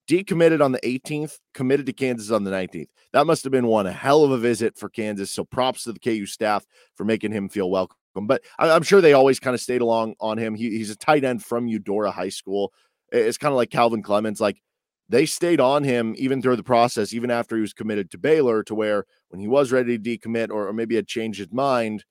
Decommitted 0.08 0.62
on 0.62 0.72
the 0.72 0.80
18th, 0.86 1.34
committed 1.54 1.86
to 1.88 1.92
Kansas 1.92 2.32
on 2.32 2.46
the 2.46 2.52
19th. 2.52 2.88
That 3.12 3.28
must 3.28 3.44
have 3.44 3.52
been 3.52 3.68
one 3.68 3.86
hell 3.86 4.24
of 4.24 4.32
a 4.32 4.38
visit 4.38 4.78
for 4.78 4.88
Kansas. 4.88 5.32
So 5.32 5.44
props 5.44 5.84
to 5.84 5.92
the 5.92 6.00
KU 6.00 6.26
staff 6.26 6.66
for 6.96 7.04
making 7.04 7.34
him 7.34 7.50
feel 7.50 7.70
welcome. 7.70 7.98
But 8.26 8.44
I'm 8.58 8.84
sure 8.84 9.02
they 9.02 9.14
always 9.14 9.40
kind 9.40 9.54
of 9.54 9.62
stayed 9.62 9.82
along 9.82 10.16
on 10.20 10.38
him. 10.38 10.56
He, 10.56 10.72
he's 10.72 10.90
a 10.90 10.96
tight 10.96 11.24
end 11.24 11.44
from 11.44 11.68
Eudora 11.68 12.12
High 12.12 12.30
School. 12.30 12.74
It's 13.12 13.38
kind 13.38 13.52
of 13.52 13.58
like 13.58 13.70
Calvin 13.70 14.02
Clemens. 14.02 14.42
Like 14.42 14.62
they 15.10 15.26
stayed 15.26 15.60
on 15.60 15.84
him 15.84 16.16
even 16.18 16.42
through 16.42 16.56
the 16.56 16.64
process, 16.64 17.14
even 17.14 17.32
after 17.32 17.56
he 17.56 17.62
was 17.62 17.74
committed 17.74 18.10
to 18.12 18.18
Baylor, 18.18 18.64
to 18.64 18.76
where 18.76 19.06
when 19.30 19.40
he 19.40 19.48
was 19.48 19.72
ready 19.72 19.98
to 19.98 20.18
decommit 20.18 20.50
or, 20.50 20.68
or 20.68 20.74
maybe 20.74 20.96
had 20.96 21.08
changed 21.08 21.40
his 21.40 21.52
mind, 21.52 22.04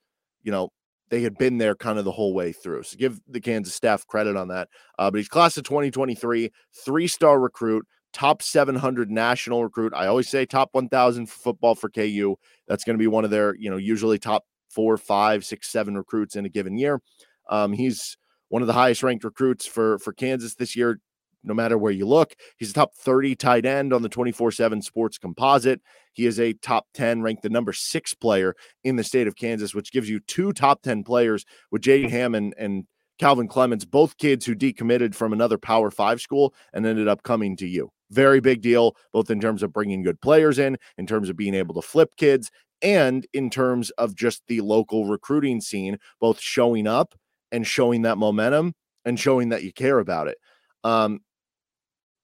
you 0.43 0.53
know, 0.53 0.70
they 1.08 1.23
had 1.23 1.38
been 1.38 1.58
there 1.58 1.75
kind 1.75 1.99
of 1.99 2.05
the 2.05 2.12
whole 2.12 2.35
way 2.35 2.52
through. 2.52 2.82
So 2.82 2.97
give 2.97 3.20
the 3.29 3.41
Kansas 3.41 3.75
staff 3.75 4.06
credit 4.06 4.37
on 4.37 4.49
that. 4.49 4.69
Uh, 4.99 5.11
but 5.11 5.19
he's 5.19 5.29
class 5.29 5.56
of 5.56 5.64
2023, 5.64 6.50
three 6.85 7.06
star 7.06 7.38
recruit, 7.38 7.87
top 8.12 8.43
700 8.43 9.11
national 9.11 9.62
recruit. 9.62 9.93
I 9.94 10.06
always 10.06 10.29
say 10.29 10.47
top 10.47 10.70
1,000 10.73 11.26
for 11.26 11.38
football 11.38 11.75
for 11.75 11.91
KU. 11.91 12.37
That's 12.67 12.85
going 12.85 12.94
to 12.94 13.02
be 13.02 13.06
one 13.06 13.25
of 13.25 13.31
their, 13.31 13.55
you 13.56 13.70
know, 13.70 13.76
usually 13.76 14.19
top 14.19 14.44
four, 14.68 14.96
five, 14.96 15.44
six, 15.44 15.68
seven 15.68 15.96
recruits 15.96 16.36
in 16.36 16.44
a 16.44 16.48
given 16.50 16.76
year. 16.76 17.00
Um, 17.48 17.72
he's 17.72 18.16
one 18.48 18.62
of 18.62 18.68
the 18.68 18.74
highest 18.74 19.02
ranked 19.02 19.24
recruits 19.24 19.66
for 19.66 19.98
for 19.98 20.12
Kansas 20.12 20.54
this 20.54 20.76
year 20.76 21.00
no 21.46 21.54
matter 21.54 21.78
where 21.78 21.92
you 21.92 22.06
look. 22.06 22.34
He's 22.58 22.70
a 22.70 22.74
top 22.74 22.94
30 22.94 23.36
tight 23.36 23.64
end 23.64 23.92
on 23.92 24.02
the 24.02 24.08
24 24.08 24.50
7 24.50 24.82
sports 24.82 25.16
composite. 25.16 25.80
He 26.12 26.26
is 26.26 26.40
a 26.40 26.54
top 26.54 26.86
10, 26.94 27.22
ranked 27.22 27.42
the 27.42 27.48
number 27.48 27.72
six 27.72 28.12
player 28.12 28.54
in 28.84 28.96
the 28.96 29.04
state 29.04 29.26
of 29.26 29.36
Kansas, 29.36 29.74
which 29.74 29.92
gives 29.92 30.10
you 30.10 30.20
two 30.20 30.52
top 30.52 30.82
10 30.82 31.04
players 31.04 31.44
with 31.70 31.82
Jaden 31.82 32.10
Hammond 32.10 32.54
and 32.58 32.85
Calvin 33.18 33.49
Clemens, 33.49 33.87
both 33.87 34.18
kids 34.18 34.44
who 34.44 34.54
decommitted 34.54 35.14
from 35.14 35.32
another 35.32 35.56
Power 35.56 35.90
Five 35.90 36.20
school 36.20 36.54
and 36.75 36.85
ended 36.85 37.08
up 37.08 37.23
coming 37.23 37.56
to 37.56 37.66
you. 37.66 37.90
Very 38.11 38.40
big 38.40 38.61
deal, 38.61 38.94
both 39.12 39.30
in 39.30 39.40
terms 39.40 39.62
of 39.62 39.73
bringing 39.73 40.02
good 40.02 40.20
players 40.20 40.58
in, 40.58 40.76
in 40.99 41.06
terms 41.06 41.28
of 41.28 41.37
being 41.37 41.54
able 41.54 41.75
to 41.75 41.82
flip 41.82 42.11
kids, 42.16 42.50
and 42.83 43.26
in 43.33 43.50
terms 43.50 43.90
of 43.90 44.14
just 44.14 44.42
the 44.49 44.61
local 44.61 45.06
recruiting 45.06 45.61
scene, 45.61 45.99
both 46.21 46.40
showing 46.40 46.87
up 46.87 47.14
and 47.52 47.66
showing 47.66 48.02
that 48.02 48.18
momentum 48.18 48.75
and 49.04 49.18
showing 49.18 49.50
that 49.50 49.62
you 49.62 49.73
care 49.73 49.99
about 49.99 50.28
it. 50.28 50.38
Um, 50.85 51.21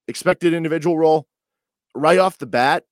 expected 0.08 0.52
individual 0.52 0.98
role 0.98 1.26
right 1.94 2.18
off 2.18 2.38
the 2.38 2.46
bat. 2.46 2.84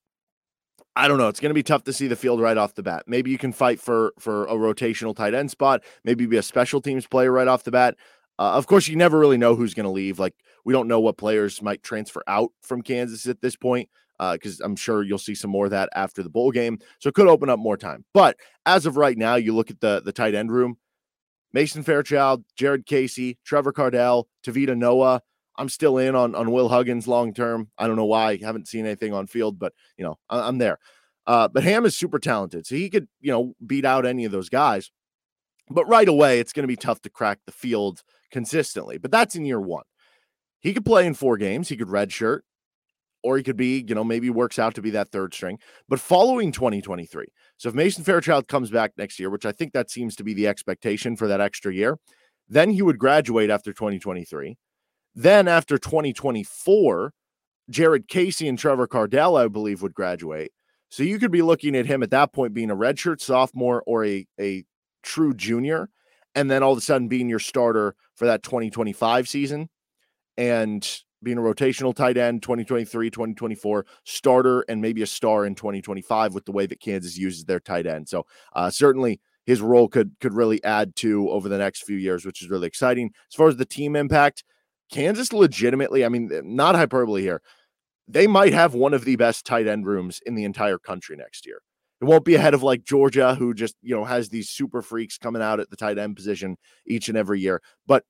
I 0.96 1.08
don't 1.08 1.18
know. 1.18 1.28
It's 1.28 1.40
going 1.40 1.50
to 1.50 1.54
be 1.54 1.62
tough 1.62 1.84
to 1.84 1.92
see 1.92 2.08
the 2.08 2.16
field 2.16 2.40
right 2.40 2.56
off 2.56 2.74
the 2.74 2.82
bat. 2.82 3.04
Maybe 3.06 3.30
you 3.30 3.38
can 3.38 3.52
fight 3.52 3.80
for 3.80 4.12
for 4.18 4.46
a 4.46 4.54
rotational 4.54 5.14
tight 5.14 5.34
end 5.34 5.50
spot. 5.50 5.82
Maybe 6.04 6.26
be 6.26 6.36
a 6.36 6.42
special 6.42 6.80
teams 6.80 7.06
player 7.06 7.30
right 7.30 7.48
off 7.48 7.64
the 7.64 7.70
bat. 7.70 7.96
Uh, 8.38 8.52
of 8.52 8.66
course, 8.66 8.88
you 8.88 8.96
never 8.96 9.18
really 9.18 9.38
know 9.38 9.54
who's 9.54 9.74
going 9.74 9.84
to 9.84 9.90
leave. 9.90 10.18
Like 10.18 10.34
we 10.64 10.72
don't 10.72 10.88
know 10.88 11.00
what 11.00 11.16
players 11.16 11.62
might 11.62 11.82
transfer 11.82 12.22
out 12.26 12.50
from 12.62 12.82
Kansas 12.82 13.26
at 13.26 13.40
this 13.40 13.54
point 13.54 13.88
because 14.32 14.60
uh, 14.60 14.64
I'm 14.64 14.76
sure 14.76 15.02
you'll 15.02 15.18
see 15.18 15.34
some 15.34 15.50
more 15.50 15.64
of 15.64 15.70
that 15.70 15.88
after 15.94 16.22
the 16.22 16.30
bowl 16.30 16.50
game. 16.50 16.78
So 16.98 17.08
it 17.08 17.14
could 17.14 17.28
open 17.28 17.48
up 17.48 17.58
more 17.58 17.76
time. 17.76 18.04
But 18.12 18.36
as 18.66 18.86
of 18.86 18.96
right 18.96 19.16
now, 19.16 19.36
you 19.36 19.54
look 19.54 19.70
at 19.70 19.80
the 19.80 20.02
the 20.04 20.12
tight 20.12 20.34
end 20.34 20.52
room: 20.52 20.76
Mason 21.52 21.82
Fairchild, 21.82 22.44
Jared 22.56 22.86
Casey, 22.86 23.38
Trevor 23.44 23.72
Kardell, 23.72 24.24
Tavita 24.44 24.76
Noah. 24.76 25.22
I'm 25.56 25.68
still 25.68 25.98
in 25.98 26.14
on 26.14 26.34
on 26.34 26.50
Will 26.50 26.68
Huggins 26.68 27.08
long 27.08 27.34
term. 27.34 27.70
I 27.78 27.86
don't 27.86 27.96
know 27.96 28.04
why. 28.04 28.32
I 28.32 28.38
haven't 28.42 28.68
seen 28.68 28.86
anything 28.86 29.12
on 29.12 29.26
field, 29.26 29.58
but 29.58 29.72
you 29.96 30.04
know, 30.04 30.18
I, 30.28 30.48
am 30.48 30.58
there. 30.58 30.78
Uh, 31.26 31.48
but 31.48 31.64
Ham 31.64 31.84
is 31.84 31.96
super 31.96 32.18
talented, 32.18 32.66
so 32.66 32.74
he 32.74 32.90
could 32.90 33.08
you 33.20 33.30
know 33.30 33.54
beat 33.66 33.84
out 33.84 34.06
any 34.06 34.24
of 34.24 34.32
those 34.32 34.48
guys. 34.48 34.90
But 35.70 35.86
right 35.86 36.08
away, 36.08 36.40
it's 36.40 36.52
going 36.52 36.64
to 36.64 36.68
be 36.68 36.76
tough 36.76 37.00
to 37.02 37.10
crack 37.10 37.38
the 37.46 37.52
field 37.52 38.02
consistently. 38.32 38.98
But 38.98 39.12
that's 39.12 39.36
in 39.36 39.44
year 39.44 39.60
one. 39.60 39.84
He 40.60 40.74
could 40.74 40.84
play 40.84 41.06
in 41.06 41.14
four 41.14 41.36
games. 41.36 41.68
He 41.68 41.76
could 41.76 41.88
redshirt, 41.88 42.40
or 43.22 43.36
he 43.36 43.42
could 43.42 43.56
be, 43.56 43.84
you 43.86 43.94
know, 43.94 44.04
maybe 44.04 44.30
works 44.30 44.58
out 44.58 44.74
to 44.74 44.82
be 44.82 44.90
that 44.90 45.10
third 45.10 45.34
string. 45.34 45.58
But 45.88 46.00
following 46.00 46.52
2023, 46.52 47.26
so 47.56 47.68
if 47.68 47.74
Mason 47.74 48.04
Fairchild 48.04 48.48
comes 48.48 48.70
back 48.70 48.92
next 48.96 49.18
year, 49.18 49.30
which 49.30 49.46
I 49.46 49.52
think 49.52 49.72
that 49.72 49.90
seems 49.90 50.16
to 50.16 50.24
be 50.24 50.34
the 50.34 50.46
expectation 50.46 51.16
for 51.16 51.28
that 51.28 51.40
extra 51.40 51.72
year, 51.72 51.98
then 52.48 52.70
he 52.70 52.82
would 52.82 52.98
graduate 52.98 53.50
after 53.50 53.72
2023. 53.72 54.56
Then 55.14 55.48
after 55.48 55.78
2024, 55.78 57.12
Jared 57.68 58.08
Casey 58.08 58.48
and 58.48 58.58
Trevor 58.58 58.86
Kardell, 58.86 59.36
I 59.36 59.48
believe, 59.48 59.82
would 59.82 59.94
graduate. 59.94 60.52
So 60.88 61.02
you 61.02 61.18
could 61.18 61.30
be 61.30 61.42
looking 61.42 61.76
at 61.76 61.86
him 61.86 62.02
at 62.02 62.10
that 62.10 62.32
point 62.32 62.52
being 62.52 62.70
a 62.70 62.76
redshirt 62.76 63.20
sophomore 63.20 63.82
or 63.86 64.04
a, 64.04 64.26
a 64.40 64.64
true 65.02 65.34
junior, 65.34 65.88
and 66.34 66.50
then 66.50 66.62
all 66.62 66.72
of 66.72 66.78
a 66.78 66.82
sudden 66.82 67.08
being 67.08 67.28
your 67.28 67.38
starter 67.38 67.94
for 68.16 68.26
that 68.26 68.42
2025 68.42 69.28
season 69.28 69.68
and 70.36 71.02
being 71.22 71.38
a 71.38 71.42
rotational 71.42 71.94
tight 71.94 72.16
end 72.16 72.42
2023, 72.42 73.10
2024, 73.10 73.86
starter, 74.04 74.64
and 74.68 74.80
maybe 74.80 75.02
a 75.02 75.06
star 75.06 75.44
in 75.44 75.54
2025 75.54 76.34
with 76.34 76.44
the 76.44 76.52
way 76.52 76.66
that 76.66 76.80
Kansas 76.80 77.16
uses 77.16 77.44
their 77.44 77.60
tight 77.60 77.86
end. 77.86 78.08
So 78.08 78.26
uh, 78.54 78.70
certainly 78.70 79.20
his 79.46 79.60
role 79.60 79.88
could 79.88 80.16
could 80.20 80.34
really 80.34 80.62
add 80.64 80.96
to 80.96 81.28
over 81.30 81.48
the 81.48 81.58
next 81.58 81.84
few 81.84 81.96
years, 81.96 82.24
which 82.24 82.42
is 82.42 82.50
really 82.50 82.66
exciting. 82.66 83.10
As 83.30 83.34
far 83.34 83.48
as 83.48 83.56
the 83.56 83.64
team 83.64 83.96
impact, 83.96 84.44
Kansas 84.90 85.32
legitimately, 85.32 86.04
I 86.04 86.08
mean, 86.08 86.30
not 86.44 86.74
hyperbole 86.74 87.22
here, 87.22 87.42
they 88.08 88.26
might 88.26 88.52
have 88.52 88.74
one 88.74 88.94
of 88.94 89.04
the 89.04 89.16
best 89.16 89.44
tight 89.46 89.66
end 89.66 89.86
rooms 89.86 90.20
in 90.26 90.34
the 90.34 90.44
entire 90.44 90.78
country 90.78 91.16
next 91.16 91.46
year. 91.46 91.60
It 92.00 92.06
won't 92.06 92.24
be 92.24 92.34
ahead 92.34 92.54
of 92.54 92.62
like 92.62 92.82
Georgia, 92.82 93.34
who 93.34 93.52
just, 93.52 93.76
you 93.82 93.94
know, 93.94 94.04
has 94.04 94.30
these 94.30 94.48
super 94.48 94.80
freaks 94.80 95.18
coming 95.18 95.42
out 95.42 95.60
at 95.60 95.70
the 95.70 95.76
tight 95.76 95.98
end 95.98 96.16
position 96.16 96.56
each 96.86 97.08
and 97.08 97.16
every 97.16 97.40
year. 97.40 97.60
But 97.86 98.04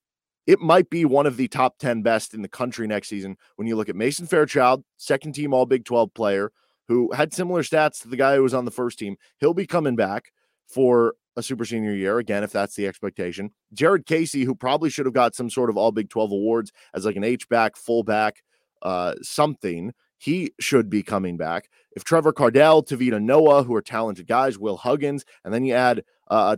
it 0.47 0.61
might 0.61 0.91
be 0.91 1.05
one 1.05 1.27
of 1.27 1.37
the 1.37 1.49
top 1.49 1.79
10 1.79 2.03
best 2.03 2.35
in 2.35 2.43
the 2.43 2.49
country 2.49 2.87
next 2.87 3.09
season 3.09 3.37
when 3.57 3.69
you 3.69 3.77
look 3.77 3.89
at 3.89 3.97
Mason 3.97 4.27
Fairchild, 4.27 4.85
second 4.97 5.35
team 5.35 5.53
All 5.53 5.67
Big 5.67 5.85
12 5.85 6.13
player, 6.15 6.53
who 6.89 7.13
had 7.13 7.33
similar 7.33 7.63
stats 7.63 8.01
to 8.03 8.09
the 8.09 8.17
guy 8.17 8.35
who 8.35 8.43
was 8.43 8.55
on 8.55 8.65
the 8.65 8.71
first 8.71 8.99
team. 8.99 9.17
He'll 9.39 9.55
be 9.55 9.67
coming 9.67 9.97
back 9.97 10.33
for 10.67 11.15
a 11.37 11.43
super 11.43 11.65
senior 11.65 11.95
year 11.95 12.19
again, 12.19 12.43
if 12.43 12.53
that's 12.53 12.75
the 12.75 12.87
expectation. 12.87 13.51
Jared 13.73 14.07
Casey, 14.07 14.45
who 14.45 14.55
probably 14.55 14.91
should 14.91 15.07
have 15.07 15.15
got 15.15 15.35
some 15.35 15.51
sort 15.51 15.71
of 15.71 15.77
All 15.77 15.93
Big 15.93 16.09
12 16.09 16.33
awards 16.33 16.73
as 16.95 17.05
like 17.05 17.17
an 17.17 17.25
H 17.25 17.49
back, 17.49 17.77
fullback, 17.77 18.43
uh, 18.83 19.15
something. 19.23 19.93
He 20.19 20.53
should 20.61 20.91
be 20.91 21.03
coming 21.03 21.37
back. 21.37 21.69
If 21.93 22.05
Trevor 22.05 22.33
Kardell, 22.33 22.83
Tavita 22.87 23.23
Noah, 23.23 23.63
who 23.63 23.75
are 23.75 23.83
talented 23.83 24.27
guys, 24.27 24.59
Will 24.59 24.77
Huggins, 24.77 25.25
and 25.45 25.55
then 25.55 25.65
you 25.65 25.75
add 25.75 26.03
uh, 26.29 26.57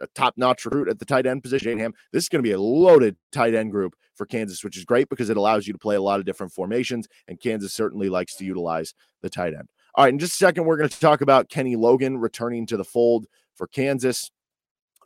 a 0.00 0.06
top 0.14 0.34
notch 0.36 0.64
recruit 0.64 0.88
at 0.88 0.98
the 0.98 1.04
tight 1.04 1.26
end 1.26 1.42
position, 1.42 1.78
Ham, 1.78 1.92
this 2.12 2.24
is 2.24 2.28
going 2.28 2.42
to 2.42 2.48
be 2.48 2.52
a 2.52 2.60
loaded 2.60 3.16
tight 3.32 3.54
end 3.54 3.70
group 3.70 3.94
for 4.14 4.26
Kansas, 4.26 4.64
which 4.64 4.76
is 4.76 4.84
great 4.84 5.08
because 5.08 5.30
it 5.30 5.36
allows 5.36 5.66
you 5.66 5.72
to 5.72 5.78
play 5.78 5.96
a 5.96 6.02
lot 6.02 6.20
of 6.20 6.26
different 6.26 6.52
formations. 6.52 7.08
And 7.28 7.40
Kansas 7.40 7.72
certainly 7.72 8.08
likes 8.08 8.36
to 8.36 8.44
utilize 8.44 8.94
the 9.22 9.30
tight 9.30 9.54
end. 9.54 9.68
All 9.94 10.04
right, 10.04 10.12
in 10.12 10.18
just 10.18 10.34
a 10.34 10.36
second, 10.36 10.64
we're 10.64 10.76
going 10.76 10.88
to 10.88 11.00
talk 11.00 11.20
about 11.20 11.48
Kenny 11.48 11.76
Logan 11.76 12.18
returning 12.18 12.66
to 12.66 12.76
the 12.76 12.84
fold 12.84 13.26
for 13.54 13.66
Kansas. 13.66 14.30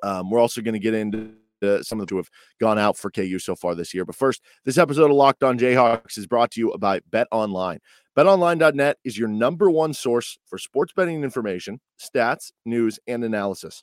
Um, 0.02 0.30
we're 0.30 0.40
also 0.40 0.60
going 0.60 0.74
to 0.74 0.78
get 0.78 0.94
into 0.94 1.34
some 1.82 1.98
of 2.00 2.06
the 2.06 2.12
who 2.12 2.18
have 2.18 2.30
gone 2.60 2.78
out 2.78 2.96
for 2.96 3.10
KU 3.10 3.38
so 3.38 3.54
far 3.54 3.74
this 3.74 3.94
year. 3.94 4.04
But 4.04 4.16
first, 4.16 4.42
this 4.64 4.76
episode 4.76 5.10
of 5.10 5.16
Locked 5.16 5.42
On 5.42 5.58
Jayhawks 5.58 6.18
is 6.18 6.26
brought 6.26 6.50
to 6.52 6.60
you 6.60 6.76
by 6.78 7.00
Bet 7.10 7.26
Online. 7.30 7.78
BetOnline.net 8.16 8.98
is 9.04 9.18
your 9.18 9.28
number 9.28 9.70
one 9.70 9.92
source 9.92 10.38
for 10.46 10.58
sports 10.58 10.92
betting 10.94 11.24
information, 11.24 11.80
stats, 11.98 12.52
news, 12.64 12.98
and 13.06 13.24
analysis. 13.24 13.82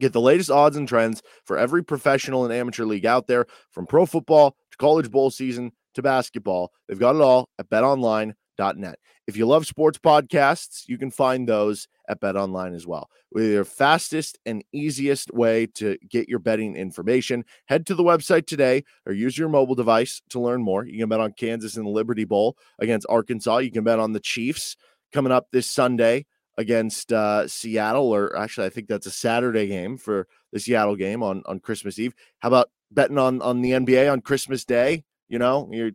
Get 0.00 0.12
the 0.12 0.20
latest 0.20 0.50
odds 0.50 0.76
and 0.76 0.86
trends 0.86 1.22
for 1.44 1.58
every 1.58 1.82
professional 1.82 2.44
and 2.44 2.52
amateur 2.52 2.84
league 2.84 3.06
out 3.06 3.26
there, 3.26 3.46
from 3.72 3.86
pro 3.86 4.06
football 4.06 4.56
to 4.70 4.76
college 4.78 5.10
bowl 5.10 5.30
season 5.30 5.72
to 5.94 6.02
basketball. 6.02 6.72
They've 6.88 6.98
got 6.98 7.16
it 7.16 7.22
all 7.22 7.48
at 7.58 7.68
betonline.net. 7.68 8.98
If 9.26 9.36
you 9.36 9.46
love 9.46 9.66
sports 9.66 9.98
podcasts, 9.98 10.84
you 10.88 10.96
can 10.96 11.10
find 11.10 11.46
those 11.46 11.86
at 12.08 12.20
BetOnline 12.20 12.74
as 12.74 12.86
well. 12.86 13.10
With 13.30 13.44
your 13.44 13.66
fastest 13.66 14.38
and 14.46 14.64
easiest 14.72 15.34
way 15.34 15.66
to 15.74 15.98
get 16.08 16.30
your 16.30 16.38
betting 16.38 16.76
information, 16.76 17.44
head 17.66 17.84
to 17.86 17.94
the 17.94 18.02
website 18.02 18.46
today 18.46 18.84
or 19.04 19.12
use 19.12 19.36
your 19.36 19.50
mobile 19.50 19.74
device 19.74 20.22
to 20.30 20.40
learn 20.40 20.62
more. 20.62 20.86
You 20.86 20.98
can 20.98 21.10
bet 21.10 21.20
on 21.20 21.32
Kansas 21.32 21.76
in 21.76 21.84
the 21.84 21.90
Liberty 21.90 22.24
Bowl 22.24 22.56
against 22.78 23.06
Arkansas. 23.10 23.58
You 23.58 23.70
can 23.70 23.84
bet 23.84 23.98
on 23.98 24.14
the 24.14 24.20
Chiefs 24.20 24.76
coming 25.12 25.32
up 25.32 25.48
this 25.52 25.70
Sunday 25.70 26.24
against 26.58 27.12
uh, 27.12 27.46
Seattle, 27.46 28.12
or 28.12 28.36
actually, 28.36 28.66
I 28.66 28.70
think 28.70 28.88
that's 28.88 29.06
a 29.06 29.12
Saturday 29.12 29.68
game 29.68 29.96
for 29.96 30.26
the 30.52 30.58
Seattle 30.58 30.96
game 30.96 31.22
on 31.22 31.42
on 31.46 31.60
Christmas 31.60 31.98
Eve. 31.98 32.12
How 32.40 32.48
about 32.48 32.68
betting 32.90 33.16
on 33.16 33.40
on 33.40 33.62
the 33.62 33.70
NBA 33.70 34.12
on 34.12 34.20
Christmas 34.20 34.64
Day? 34.64 35.04
You 35.28 35.38
know, 35.38 35.70
you're 35.72 35.92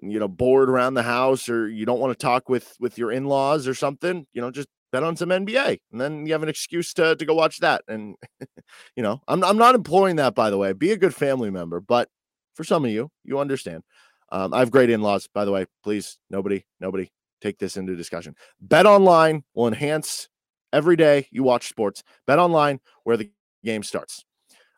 you 0.00 0.18
know 0.18 0.28
bored 0.28 0.68
around 0.68 0.94
the 0.94 1.04
house, 1.04 1.48
or 1.48 1.68
you 1.68 1.86
don't 1.86 2.00
want 2.00 2.18
to 2.18 2.22
talk 2.22 2.48
with 2.48 2.76
with 2.80 2.98
your 2.98 3.12
in 3.12 3.24
laws 3.24 3.68
or 3.68 3.74
something. 3.74 4.26
You 4.32 4.42
know, 4.42 4.50
just 4.50 4.68
bet 4.90 5.04
on 5.04 5.16
some 5.16 5.28
NBA, 5.28 5.78
and 5.92 6.00
then 6.00 6.26
you 6.26 6.32
have 6.32 6.42
an 6.42 6.48
excuse 6.48 6.92
to 6.94 7.14
to 7.14 7.24
go 7.24 7.34
watch 7.34 7.60
that. 7.60 7.82
And 7.86 8.16
you 8.96 9.02
know, 9.04 9.20
I'm 9.28 9.44
I'm 9.44 9.58
not 9.58 9.76
imploring 9.76 10.16
that, 10.16 10.34
by 10.34 10.50
the 10.50 10.58
way. 10.58 10.72
Be 10.72 10.90
a 10.90 10.98
good 10.98 11.14
family 11.14 11.50
member, 11.50 11.80
but 11.80 12.08
for 12.54 12.64
some 12.64 12.84
of 12.84 12.90
you, 12.90 13.10
you 13.24 13.38
understand. 13.38 13.84
Um, 14.30 14.52
I 14.52 14.58
have 14.58 14.72
great 14.72 14.90
in 14.90 15.00
laws, 15.00 15.28
by 15.32 15.44
the 15.44 15.52
way. 15.52 15.66
Please, 15.84 16.18
nobody, 16.28 16.64
nobody 16.80 17.10
take 17.40 17.58
this 17.58 17.76
into 17.76 17.96
discussion. 17.96 18.34
Bet 18.60 18.86
online 18.86 19.44
will 19.54 19.68
enhance 19.68 20.28
every 20.72 20.96
day 20.96 21.26
you 21.30 21.42
watch 21.42 21.68
sports. 21.68 22.02
Bet 22.26 22.38
online 22.38 22.80
where 23.04 23.16
the 23.16 23.30
game 23.64 23.82
starts. 23.82 24.24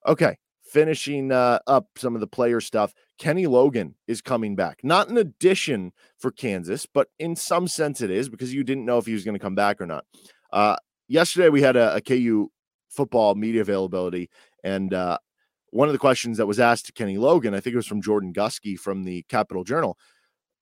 Okay, 0.07 0.39
finishing 0.71 1.33
uh, 1.33 1.59
up 1.67 1.89
some 1.97 2.15
of 2.15 2.21
the 2.21 2.27
player 2.27 2.61
stuff. 2.61 2.95
Kenny 3.19 3.47
Logan 3.47 3.95
is 4.07 4.23
coming 4.23 4.57
back. 4.57 4.81
Not 4.83 5.09
an 5.09 5.19
addition 5.19 5.93
for 6.19 6.31
Kansas, 6.31 6.87
but 6.87 7.09
in 7.19 7.37
some 7.37 7.69
sense 7.69 8.01
it 8.01 8.11
is 8.11 8.29
because 8.29 8.55
you 8.55 8.65
didn't 8.65 8.87
know 8.87 8.99
if 8.99 9.07
he 9.07 9.13
was 9.13 9.25
going 9.25 9.35
to 9.35 9.43
come 9.43 9.55
back 9.55 9.81
or 9.81 9.87
not. 9.87 10.05
Uh, 10.53 10.77
yesterday 11.09 11.49
we 11.49 11.61
had 11.61 11.77
a, 11.77 11.97
a, 11.97 12.01
KU 12.01 12.51
football 12.89 13.35
media 13.35 13.61
availability, 13.61 14.31
and 14.65 14.95
uh, 14.95 15.19
one 15.71 15.89
of 15.89 15.93
the 15.93 15.99
questions 15.99 16.39
that 16.39 16.47
was 16.47 16.59
asked 16.59 16.87
to 16.87 16.93
Kenny 16.93 17.19
Logan, 17.19 17.55
I 17.55 17.61
think 17.61 17.75
it 17.75 17.77
was 17.77 17.87
from 17.87 18.03
Jordan 18.03 18.33
Guskey 18.33 18.79
from 18.79 19.05
the 19.05 19.23
Capital 19.29 19.65
Journal, 19.65 19.97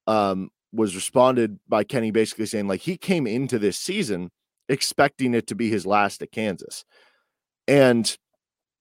um, 0.07 0.51
was 0.73 0.95
responded 0.95 1.59
by 1.69 1.85
Kenny 1.85 2.11
basically 2.11 2.47
saying 2.47 2.69
like 2.69 2.83
he 2.83 2.97
came 2.97 3.27
into 3.27 3.59
this 3.59 3.79
season 3.79 4.31
expecting 4.69 5.35
it 5.35 5.47
to 5.47 5.55
be 5.55 5.71
his 5.71 5.87
last 5.87 6.23
at 6.23 6.33
Kansas. 6.33 6.85
And 7.67 8.17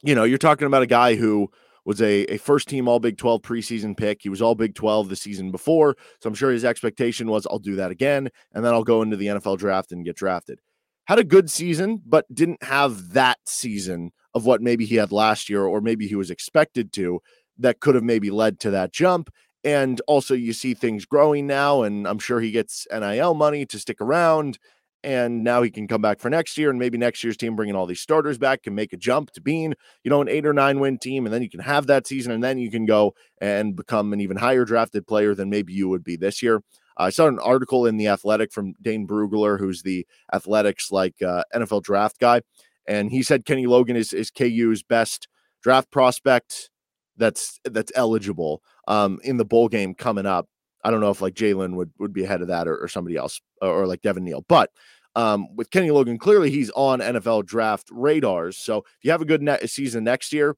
you 0.04 0.16
know, 0.16 0.24
you're 0.24 0.38
talking 0.38 0.68
about 0.68 0.84
a 0.84 0.88
guy 0.88 1.16
who 1.16 1.50
was 1.86 2.02
a, 2.02 2.24
a 2.26 2.38
first 2.38 2.68
team 2.68 2.88
all 2.88 3.00
Big 3.00 3.18
12 3.18 3.42
preseason 3.42 3.96
pick. 3.96 4.20
He 4.22 4.30
was 4.30 4.42
all 4.42 4.56
Big 4.56 4.76
12 4.76 5.10
the 5.10 5.16
season 5.16 5.52
before. 5.52 5.96
So 6.22 6.28
I'm 6.28 6.36
sure 6.36 6.52
his 6.52 6.66
expectation 6.66 7.28
was 7.28 7.48
I'll 7.50 7.60
do 7.60 7.78
that 7.78 7.92
again 7.92 8.30
and 8.54 8.64
then 8.64 8.74
I'll 8.74 8.84
go 8.84 9.02
into 9.02 9.16
the 9.16 9.28
NFL 9.28 9.58
draft 9.58 9.92
and 9.92 10.06
get 10.06 10.18
drafted. 10.18 10.60
Had 11.06 11.20
a 11.20 11.24
good 11.24 11.50
season, 11.50 12.02
but 12.06 12.26
didn't 12.34 12.62
have 12.62 13.14
that 13.14 13.38
season 13.46 14.12
of 14.34 14.46
what 14.46 14.62
maybe 14.62 14.86
he 14.86 14.96
had 14.96 15.14
last 15.14 15.50
year 15.50 15.64
or 15.64 15.80
maybe 15.80 16.08
he 16.08 16.16
was 16.16 16.30
expected 16.30 16.92
to 16.94 17.22
that 17.58 17.80
could 17.80 17.96
have 17.96 18.04
maybe 18.04 18.30
led 18.30 18.60
to 18.60 18.72
that 18.72 18.92
jump. 18.92 19.30
And 19.64 20.02
also, 20.08 20.34
you 20.34 20.54
see 20.54 20.74
things 20.74 21.06
growing 21.06 21.48
now, 21.48 21.82
and 21.82 22.08
I'm 22.08 22.20
sure 22.20 22.40
he 22.40 22.52
gets 22.52 22.88
NIL 22.92 23.34
money 23.34 23.66
to 23.66 23.80
stick 23.80 24.00
around. 24.00 24.60
And 25.04 25.44
now 25.44 25.62
he 25.62 25.70
can 25.70 25.88
come 25.88 26.02
back 26.02 26.20
for 26.20 26.30
next 26.30 26.58
year, 26.58 26.70
and 26.70 26.80
maybe 26.80 26.98
next 26.98 27.24
year's 27.24 27.38
team 27.38 27.56
bringing 27.56 27.76
all 27.76 27.86
these 27.86 28.02
starters 28.02 28.38
back 28.38 28.64
can 28.64 28.76
make 28.76 28.94
a 28.94 28.98
jump 28.98 29.32
to 29.32 29.42
being, 29.42 29.74
you 30.04 30.10
know, 30.10 30.22
an 30.22 30.28
eight 30.28 30.46
or 30.46 30.54
nine 30.54 30.80
win 30.80 30.98
team, 30.98 31.26
and 31.26 31.34
then 31.34 31.42
you 31.42 31.50
can 31.50 31.60
have 31.60 31.88
that 31.88 32.08
season, 32.08 32.32
and 32.32 32.44
then 32.44 32.58
you 32.58 32.72
can 32.72 32.86
go 32.86 33.14
and 33.40 33.76
become 33.76 34.12
an 34.12 34.20
even 34.20 34.38
higher 34.38 34.66
drafted 34.66 35.06
player 35.08 35.36
than 35.36 35.50
maybe 35.50 35.72
you 35.72 35.88
would 35.88 36.04
be 36.04 36.16
this 36.18 36.42
year. 36.42 36.62
I 36.98 37.12
saw 37.12 37.28
an 37.28 37.40
article 37.40 37.86
in 37.86 37.98
the 37.98 38.08
Athletic 38.08 38.52
from 38.52 38.74
Dane 38.82 39.08
Brugler, 39.08 39.60
who's 39.60 39.84
the 39.84 40.06
Athletics 40.34 40.92
like 40.92 41.22
uh, 41.22 41.44
NFL 41.54 41.84
draft 41.84 42.20
guy, 42.20 42.42
and 42.88 43.12
he 43.12 43.22
said 43.22 43.46
Kenny 43.46 43.68
Logan 43.68 43.96
is 43.96 44.14
is 44.14 44.32
KU's 44.32 44.84
best 44.84 45.28
draft 45.62 45.92
prospect 45.92 46.70
that's 47.18 47.60
that's 47.64 47.92
eligible 47.96 48.62
um, 48.88 49.20
in 49.24 49.38
the 49.38 49.46
bowl 49.46 49.68
game 49.68 49.94
coming 49.94 50.26
up. 50.26 50.48
I 50.84 50.92
don't 50.92 51.02
know 51.02 51.12
if 51.12 51.22
like 51.22 51.36
Jalon 51.36 51.76
would 51.76 51.92
would 52.00 52.14
be 52.14 52.24
ahead 52.24 52.42
of 52.42 52.48
that 52.48 52.68
or, 52.68 52.78
or 52.78 52.88
somebody 52.88 53.18
else 53.18 53.42
or, 53.62 53.70
or, 53.70 53.88
like 53.88 54.02
Devin 54.02 54.24
Neal, 54.24 54.46
but 54.48 54.72
um, 55.16 55.48
with 55.56 55.72
Kenny 55.72 55.92
Logan, 55.92 56.18
clearly 56.18 56.52
he's 56.52 56.70
on 56.72 57.00
NFL 57.00 57.46
draft 57.46 57.88
radars. 57.92 58.58
So 58.58 58.80
if 58.80 59.04
you 59.04 59.12
have 59.12 59.22
a 59.22 59.26
good 59.26 59.42
net 59.42 59.68
season 59.70 60.04
next 60.04 60.32
year, 60.32 60.56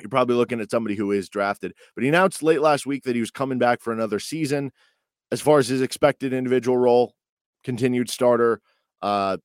you're 0.00 0.10
probably 0.10 0.36
looking 0.36 0.60
at 0.60 0.70
somebody 0.70 0.94
who 0.94 1.12
is 1.12 1.28
drafted. 1.28 1.72
But 1.94 2.02
he 2.02 2.08
announced 2.08 2.42
late 2.42 2.60
last 2.60 2.86
week 2.86 3.04
that 3.04 3.14
he 3.14 3.20
was 3.20 3.30
coming 3.30 3.58
back 3.58 3.80
for 3.80 3.92
another 3.92 4.18
season. 4.18 4.70
As 5.32 5.40
far 5.40 5.58
as 5.58 5.68
his 5.68 5.80
expected 5.80 6.32
individual 6.32 6.76
role, 6.76 7.14
continued 7.64 8.10
starter. 8.10 8.60
Uh, 9.00 9.38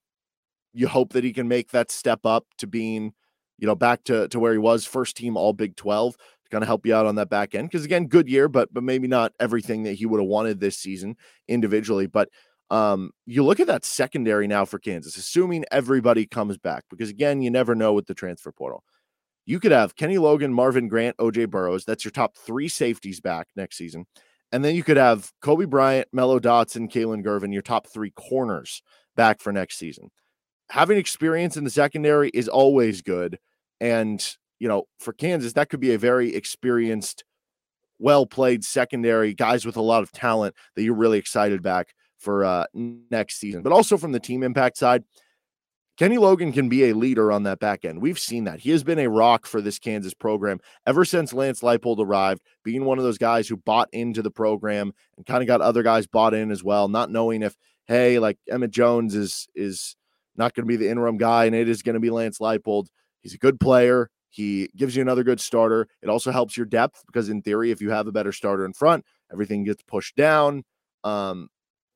you 0.74 0.88
hope 0.89 1.13
that 1.13 1.24
he 1.24 1.31
can 1.31 1.47
make 1.47 1.71
that 1.71 1.89
step 1.89 2.25
up 2.25 2.45
to 2.57 2.67
being 2.67 3.13
you 3.57 3.67
know, 3.67 3.75
back 3.75 4.03
to, 4.05 4.27
to 4.29 4.39
where 4.39 4.51
he 4.51 4.57
was, 4.57 4.85
first 4.85 5.15
team 5.15 5.38
all 5.38 5.53
Big 5.53 5.75
12 5.75 6.15
to 6.45 6.49
kind 6.49 6.63
of 6.63 6.67
help 6.67 6.85
you 6.85 6.95
out 6.95 7.05
on 7.05 7.15
that 7.15 7.29
back 7.29 7.55
end. 7.55 7.69
Because 7.69 7.85
again, 7.85 8.07
good 8.07 8.29
year, 8.29 8.47
but 8.47 8.73
but 8.73 8.83
maybe 8.83 9.07
not 9.07 9.33
everything 9.39 9.83
that 9.83 9.93
he 9.93 10.05
would 10.05 10.19
have 10.19 10.29
wanted 10.29 10.59
this 10.59 10.77
season 10.77 11.15
individually. 11.47 12.07
But 12.07 12.29
um, 12.71 13.11
you 13.25 13.43
look 13.43 13.59
at 13.59 13.67
that 13.67 13.85
secondary 13.85 14.47
now 14.47 14.65
for 14.65 14.79
Kansas, 14.79 15.17
assuming 15.17 15.65
everybody 15.71 16.25
comes 16.25 16.57
back, 16.57 16.83
because 16.89 17.09
again, 17.09 17.41
you 17.41 17.51
never 17.51 17.75
know 17.75 17.93
with 17.93 18.07
the 18.07 18.15
transfer 18.15 18.51
portal. 18.51 18.83
You 19.45 19.59
could 19.59 19.71
have 19.71 19.95
Kenny 19.95 20.17
Logan, 20.17 20.53
Marvin 20.53 20.87
Grant, 20.87 21.17
OJ 21.17 21.49
Burroughs. 21.49 21.85
That's 21.85 22.03
your 22.03 22.11
top 22.11 22.35
three 22.35 22.67
safeties 22.67 23.21
back 23.21 23.47
next 23.55 23.77
season. 23.77 24.05
And 24.51 24.63
then 24.63 24.73
you 24.73 24.83
could 24.83 24.97
have 24.97 25.31
Cobee 25.41 25.65
Bryant, 25.65 26.07
Mello 26.11 26.39
Dotson, 26.39 26.89
Kalon 26.89 27.23
Gervin, 27.23 27.53
your 27.53 27.61
top 27.61 27.87
three 27.87 28.11
corners 28.11 28.81
back 29.15 29.39
for 29.39 29.51
next 29.51 29.77
season 29.77 30.09
having 30.69 30.97
experience 30.97 31.57
in 31.57 31.63
the 31.63 31.69
secondary 31.69 32.29
is 32.29 32.47
always 32.47 33.01
good. 33.01 33.39
And, 33.79 34.25
you 34.59 34.67
know, 34.67 34.83
for 35.00 35.13
Kansas, 35.13 35.53
that 35.53 35.69
could 35.69 35.79
be 35.79 35.93
a 35.93 35.97
very 35.97 36.35
experienced, 36.35 37.24
well 38.00 38.25
played 38.25 38.63
secondary, 38.63 39.33
guys 39.33 39.65
with 39.65 39.77
a 39.77 39.81
lot 39.81 40.03
of 40.03 40.12
talent 40.12 40.55
that 40.75 40.83
you're 40.83 40.95
really 40.95 41.19
excited 41.19 41.62
back 41.62 41.93
for 42.17 42.45
uh, 42.45 42.65
next 42.74 43.38
season. 43.38 43.62
But 43.62 43.74
also 43.74 43.97
from 43.97 44.12
the 44.12 44.19
team 44.19 44.43
impact 44.43 44.77
side, 44.77 45.03
Kenny 45.97 46.17
Logan 46.17 46.51
can 46.51 46.67
be 46.67 46.89
a 46.89 46.93
leader 46.95 47.31
on 47.31 47.43
that 47.43 47.59
back 47.59 47.85
end. 47.85 48.01
We've 48.01 48.19
seen 48.19 48.43
that. 48.45 48.59
He 48.59 48.71
has 48.71 48.83
been 48.83 49.00
a 49.00 49.09
rock 49.09 49.45
for 49.45 49.62
this 49.62 49.79
Kansas 49.79 50.13
program 50.13 50.59
ever 50.85 51.05
since 51.05 51.31
Lance 51.31 51.62
Leipold 51.62 52.00
arrived, 52.00 52.41
being 52.63 52.83
one 52.83 52.97
of 52.97 53.05
those 53.05 53.17
guys 53.17 53.47
who 53.47 53.55
bought 53.55 53.88
into 53.93 54.21
the 54.21 54.31
program 54.31 54.91
and 55.15 55.25
kind 55.25 55.41
of 55.41 55.47
got 55.47 55.62
other 55.62 55.83
guys 55.83 56.05
bought 56.05 56.33
in 56.33 56.51
as 56.51 56.63
well, 56.63 56.89
not 56.89 57.12
knowing 57.12 57.43
if, 57.43 57.55
hey, 57.85 58.19
like 58.19 58.38
Emmett 58.50 58.71
Jones 58.71 59.15
is 59.15 59.47
is 59.55 59.95
not 60.35 60.53
going 60.53 60.65
to 60.65 60.67
be 60.67 60.75
the 60.75 60.89
interim 60.89 61.17
guy 61.17 61.45
and 61.45 61.55
it 61.55 61.69
is 61.69 61.81
going 61.81 61.93
to 61.93 62.01
be 62.01 62.09
Lance 62.09 62.39
Leipold. 62.39 62.88
He's 63.21 63.33
a 63.33 63.38
good 63.38 63.57
player. 63.57 64.09
He 64.36 64.70
gives 64.75 64.98
you 64.98 65.01
another 65.01 65.24
good 65.24 65.39
starter. 65.39 65.88
It 66.01 66.10
also 66.10 66.30
helps 66.30 66.58
your 66.58 66.65
depth 66.65 67.04
because, 67.08 67.30
in 67.30 67.42
theory, 67.42 67.72
if 67.72 67.80
you 67.80 67.89
have 67.92 68.06
a 68.06 68.12
better 68.12 68.34
starter 68.34 68.65
in 68.65 68.74
front, 68.74 69.06
everything 69.32 69.63
gets 69.63 69.82
pushed 69.82 70.18
down. 70.18 70.65
Um, 71.06 71.48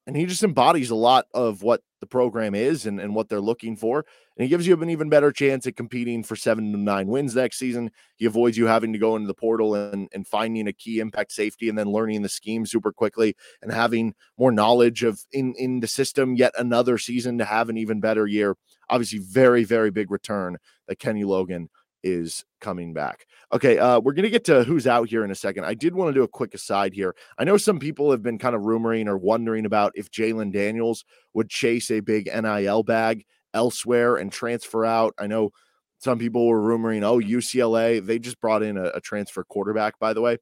and 0.08 0.16
he 0.16 0.26
just 0.26 0.44
embodies 0.44 0.90
a 0.90 0.96
lot 0.96 1.26
of 1.34 1.64
what 1.64 1.82
the 2.00 2.08
program 2.08 2.56
is 2.56 2.86
and, 2.86 3.00
and 3.00 3.14
what 3.14 3.28
they're 3.28 3.42
looking 3.42 3.76
for. 3.76 4.06
And 4.38 4.44
he 4.44 4.48
gives 4.48 4.66
you 4.66 4.82
an 4.82 4.90
even 4.90 5.10
better 5.10 5.34
chance 5.34 5.68
at 5.68 5.76
competing 5.76 6.24
for 6.24 6.38
seven 6.38 6.72
to 6.72 6.78
nine 6.78 7.08
wins 7.08 7.36
next 7.36 7.60
season. 7.60 7.92
He 8.16 8.26
avoids 8.26 8.58
you 8.58 8.68
having 8.68 8.94
to 8.94 9.00
go 9.00 9.18
into 9.18 9.28
the 9.28 9.34
portal 9.34 9.76
and, 9.76 10.08
and 10.14 10.26
finding 10.26 10.68
a 10.68 10.74
key 10.74 11.00
impact 11.00 11.34
safety 11.34 11.68
and 11.68 11.78
then 11.78 11.92
learning 11.92 12.22
the 12.22 12.30
scheme 12.30 12.66
super 12.66 12.94
quickly 12.94 13.36
and 13.62 13.72
having 13.72 14.16
more 14.38 14.52
knowledge 14.52 15.04
of 15.04 15.20
in, 15.34 15.54
in 15.58 15.82
the 15.82 15.88
system 15.88 16.36
yet 16.36 16.54
another 16.58 16.98
season 16.98 17.38
to 17.38 17.46
have 17.46 17.68
an 17.68 17.78
even 17.78 18.00
better 18.00 18.26
year. 18.26 18.56
Obviously, 18.90 19.20
very, 19.20 19.66
very 19.66 19.92
big 19.92 20.10
return 20.10 20.58
that 20.88 21.00
Kenny 21.00 21.26
Logan 21.26 21.70
is 22.04 22.46
coming 22.62 22.94
back. 22.94 23.26
Okay, 23.52 23.78
uh, 23.78 24.00
we're 24.00 24.14
gonna 24.14 24.30
get 24.30 24.46
to 24.46 24.64
who's 24.64 24.88
out 24.88 25.10
here 25.10 25.24
in 25.24 25.32
a 25.32 25.36
second. 25.36 25.66
I 25.66 25.74
did 25.74 25.96
want 25.96 26.10
to 26.10 26.14
do 26.14 26.24
a 26.24 26.28
quick 26.28 26.54
aside 26.54 26.94
here. 26.94 27.16
I 27.38 27.44
know 27.44 27.58
some 27.58 27.80
people 27.80 28.12
have 28.12 28.22
been 28.22 28.38
kind 28.38 28.56
of 28.56 28.62
rumoring 28.62 29.08
or 29.08 29.18
wondering 29.18 29.66
about 29.66 29.94
if 29.96 30.12
Jalon 30.12 30.52
Daniels 30.52 31.06
would 31.34 31.50
chase 31.50 31.92
a 31.92 32.00
big 32.00 32.28
NIL 32.28 32.84
bag 32.84 33.26
elsewhere 33.54 34.18
and 34.18 34.32
transfer 34.32 34.86
out. 34.86 35.14
I 35.18 35.28
know 35.28 35.52
some 36.00 36.18
people 36.18 36.48
were 36.48 36.62
rumoring, 36.62 37.04
oh, 37.04 37.20
UCLA, 37.20 38.06
they 38.06 38.20
just 38.20 38.40
brought 38.40 38.64
in 38.64 38.78
a, 38.78 38.86
a 38.96 39.02
transfer 39.02 39.44
quarterback, 39.44 40.00
by 40.00 40.14
the 40.14 40.22
way, 40.22 40.38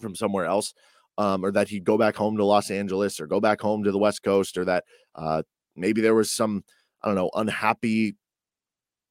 from 0.00 0.14
somewhere 0.14 0.46
else. 0.46 0.74
Um, 1.18 1.44
or 1.44 1.52
that 1.52 1.68
he'd 1.68 1.84
go 1.84 1.98
back 1.98 2.16
home 2.16 2.38
to 2.38 2.44
Los 2.44 2.70
Angeles 2.70 3.20
or 3.20 3.26
go 3.26 3.38
back 3.38 3.60
home 3.60 3.84
to 3.84 3.92
the 3.92 3.98
West 3.98 4.22
Coast, 4.22 4.56
or 4.56 4.64
that 4.64 4.84
uh, 5.14 5.42
maybe 5.76 6.00
there 6.00 6.14
was 6.14 6.30
some, 6.30 6.64
I 7.02 7.08
don't 7.08 7.16
know, 7.16 7.30
unhappy 7.34 8.16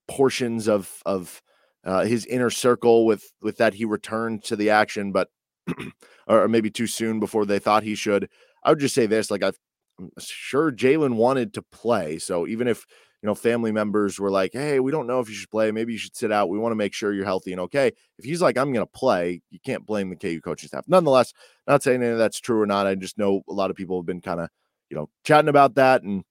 portions 0.07 0.67
of 0.67 0.91
of 1.05 1.41
uh, 1.83 2.03
his 2.05 2.25
inner 2.25 2.49
circle 2.49 3.05
with 3.05 3.23
with 3.41 3.57
that 3.57 3.73
he 3.73 3.85
returned 3.85 4.43
to 4.45 4.55
the 4.55 4.69
action, 4.69 5.11
but 5.11 5.29
or 6.27 6.47
maybe 6.47 6.69
too 6.69 6.87
soon 6.87 7.19
before 7.19 7.45
they 7.45 7.59
thought 7.59 7.83
he 7.83 7.95
should. 7.95 8.29
I 8.63 8.69
would 8.69 8.79
just 8.79 8.95
say 8.95 9.05
this: 9.05 9.31
like 9.31 9.43
i 9.43 9.51
am 9.99 10.11
sure 10.19 10.71
Jalon 10.71 11.15
wanted 11.15 11.53
to 11.55 11.61
play, 11.61 12.19
so 12.19 12.47
even 12.47 12.67
if 12.67 12.85
you 13.21 13.27
know 13.27 13.35
family 13.35 13.71
members 13.71 14.19
were 14.19 14.31
like, 14.31 14.51
"Hey, 14.53 14.79
we 14.79 14.91
don't 14.91 15.07
know 15.07 15.19
if 15.19 15.29
you 15.29 15.35
should 15.35 15.49
play. 15.49 15.71
Maybe 15.71 15.93
you 15.93 15.99
should 15.99 16.15
sit 16.15 16.31
out. 16.31 16.49
We 16.49 16.59
want 16.59 16.71
to 16.71 16.77
make 16.77 16.93
sure 16.93 17.13
you're 17.13 17.25
healthy 17.25 17.51
and 17.51 17.61
okay." 17.61 17.91
If 18.17 18.25
he's 18.25 18.41
like, 18.41 18.57
"I'm 18.57 18.73
going 18.73 18.85
to 18.85 18.91
play," 18.91 19.41
you 19.49 19.59
can't 19.65 19.85
blame 19.85 20.09
the 20.09 20.15
KU 20.15 20.41
coaching 20.41 20.67
staff. 20.67 20.85
Nonetheless, 20.87 21.33
not 21.67 21.83
saying 21.83 22.03
any 22.03 22.11
of 22.11 22.17
that's 22.17 22.39
true 22.39 22.61
or 22.61 22.67
not. 22.67 22.87
I 22.87 22.95
just 22.95 23.17
know 23.17 23.41
a 23.49 23.53
lot 23.53 23.71
of 23.71 23.75
people 23.75 23.99
have 23.99 24.05
been 24.05 24.21
kind 24.21 24.39
of 24.39 24.49
you 24.89 24.97
know 24.97 25.09
chatting 25.23 25.49
about 25.49 25.75
that 25.75 26.03
and 26.03 26.23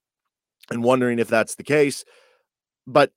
and 0.71 0.85
wondering 0.85 1.19
if 1.19 1.29
that's 1.29 1.57
the 1.57 1.65
case. 1.65 2.05
But 2.87 3.13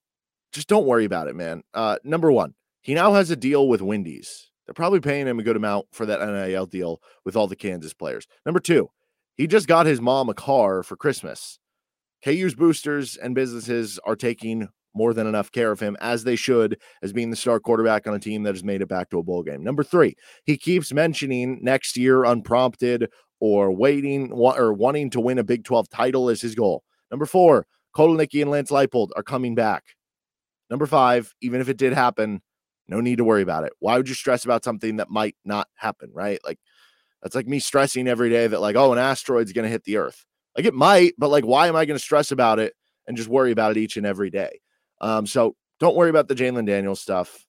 just 0.53 0.67
don't 0.67 0.85
worry 0.85 1.05
about 1.05 1.27
it, 1.27 1.35
man. 1.35 1.63
Uh, 1.73 1.97
number 2.03 2.31
one, 2.31 2.53
he 2.81 2.93
now 2.93 3.13
has 3.13 3.29
a 3.31 3.35
deal 3.35 3.67
with 3.67 3.81
Wendy's. 3.81 4.51
They're 4.65 4.73
probably 4.73 5.01
paying 5.01 5.27
him 5.27 5.39
a 5.39 5.43
good 5.43 5.57
amount 5.57 5.87
for 5.91 6.05
that 6.05 6.21
NIL 6.21 6.65
deal 6.67 7.01
with 7.25 7.35
all 7.35 7.47
the 7.47 7.55
Kansas 7.55 7.93
players. 7.93 8.27
Number 8.45 8.59
two, 8.59 8.89
he 9.35 9.47
just 9.47 9.67
got 9.67 9.85
his 9.85 9.99
mom 9.99 10.29
a 10.29 10.33
car 10.33 10.83
for 10.83 10.95
Christmas. 10.95 11.59
KU's 12.23 12.55
boosters 12.55 13.17
and 13.17 13.35
businesses 13.35 13.99
are 14.05 14.15
taking 14.15 14.69
more 14.95 15.13
than 15.13 15.27
enough 15.27 15.51
care 15.51 15.71
of 15.71 15.79
him, 15.79 15.97
as 15.99 16.23
they 16.23 16.35
should, 16.35 16.79
as 17.01 17.11
being 17.11 17.31
the 17.31 17.35
star 17.35 17.59
quarterback 17.59 18.07
on 18.07 18.13
a 18.13 18.19
team 18.19 18.43
that 18.43 18.53
has 18.53 18.63
made 18.63 18.81
it 18.81 18.87
back 18.87 19.09
to 19.09 19.17
a 19.17 19.23
bowl 19.23 19.43
game. 19.43 19.63
Number 19.63 19.83
three, 19.83 20.15
he 20.45 20.55
keeps 20.57 20.93
mentioning 20.93 21.59
next 21.61 21.97
year 21.97 22.23
unprompted 22.23 23.09
or 23.39 23.71
waiting 23.71 24.31
or 24.31 24.71
wanting 24.71 25.09
to 25.09 25.19
win 25.19 25.39
a 25.39 25.43
Big 25.43 25.63
12 25.63 25.89
title 25.89 26.29
is 26.29 26.41
his 26.41 26.55
goal. 26.55 26.83
Number 27.11 27.25
four, 27.25 27.65
Kotelnicki 27.95 28.41
and 28.41 28.51
Lance 28.51 28.71
Leipold 28.71 29.09
are 29.15 29.23
coming 29.23 29.55
back. 29.55 29.83
Number 30.69 30.85
five, 30.85 31.33
even 31.41 31.61
if 31.61 31.69
it 31.69 31.77
did 31.77 31.93
happen, 31.93 32.41
no 32.87 32.99
need 32.99 33.17
to 33.17 33.23
worry 33.23 33.41
about 33.41 33.63
it. 33.63 33.73
Why 33.79 33.97
would 33.97 34.09
you 34.09 34.15
stress 34.15 34.45
about 34.45 34.63
something 34.63 34.97
that 34.97 35.09
might 35.09 35.35
not 35.45 35.67
happen, 35.75 36.11
right? 36.13 36.39
Like 36.43 36.59
that's 37.21 37.35
like 37.35 37.47
me 37.47 37.59
stressing 37.59 38.07
every 38.07 38.29
day 38.29 38.47
that 38.47 38.61
like, 38.61 38.75
oh, 38.75 38.91
an 38.91 38.99
asteroid's 38.99 39.53
going 39.53 39.63
to 39.63 39.71
hit 39.71 39.83
the 39.83 39.97
earth. 39.97 40.25
Like 40.55 40.65
it 40.65 40.73
might, 40.73 41.13
but 41.17 41.29
like, 41.29 41.45
why 41.45 41.67
am 41.67 41.75
I 41.75 41.85
going 41.85 41.97
to 41.97 42.03
stress 42.03 42.31
about 42.31 42.59
it 42.59 42.73
and 43.07 43.17
just 43.17 43.29
worry 43.29 43.51
about 43.51 43.71
it 43.71 43.77
each 43.77 43.97
and 43.97 44.05
every 44.05 44.29
day? 44.29 44.59
Um, 45.01 45.25
so 45.25 45.55
don't 45.79 45.95
worry 45.95 46.09
about 46.09 46.27
the 46.27 46.35
Jalon 46.35 46.65
Daniels 46.65 47.01
stuff. 47.01 47.45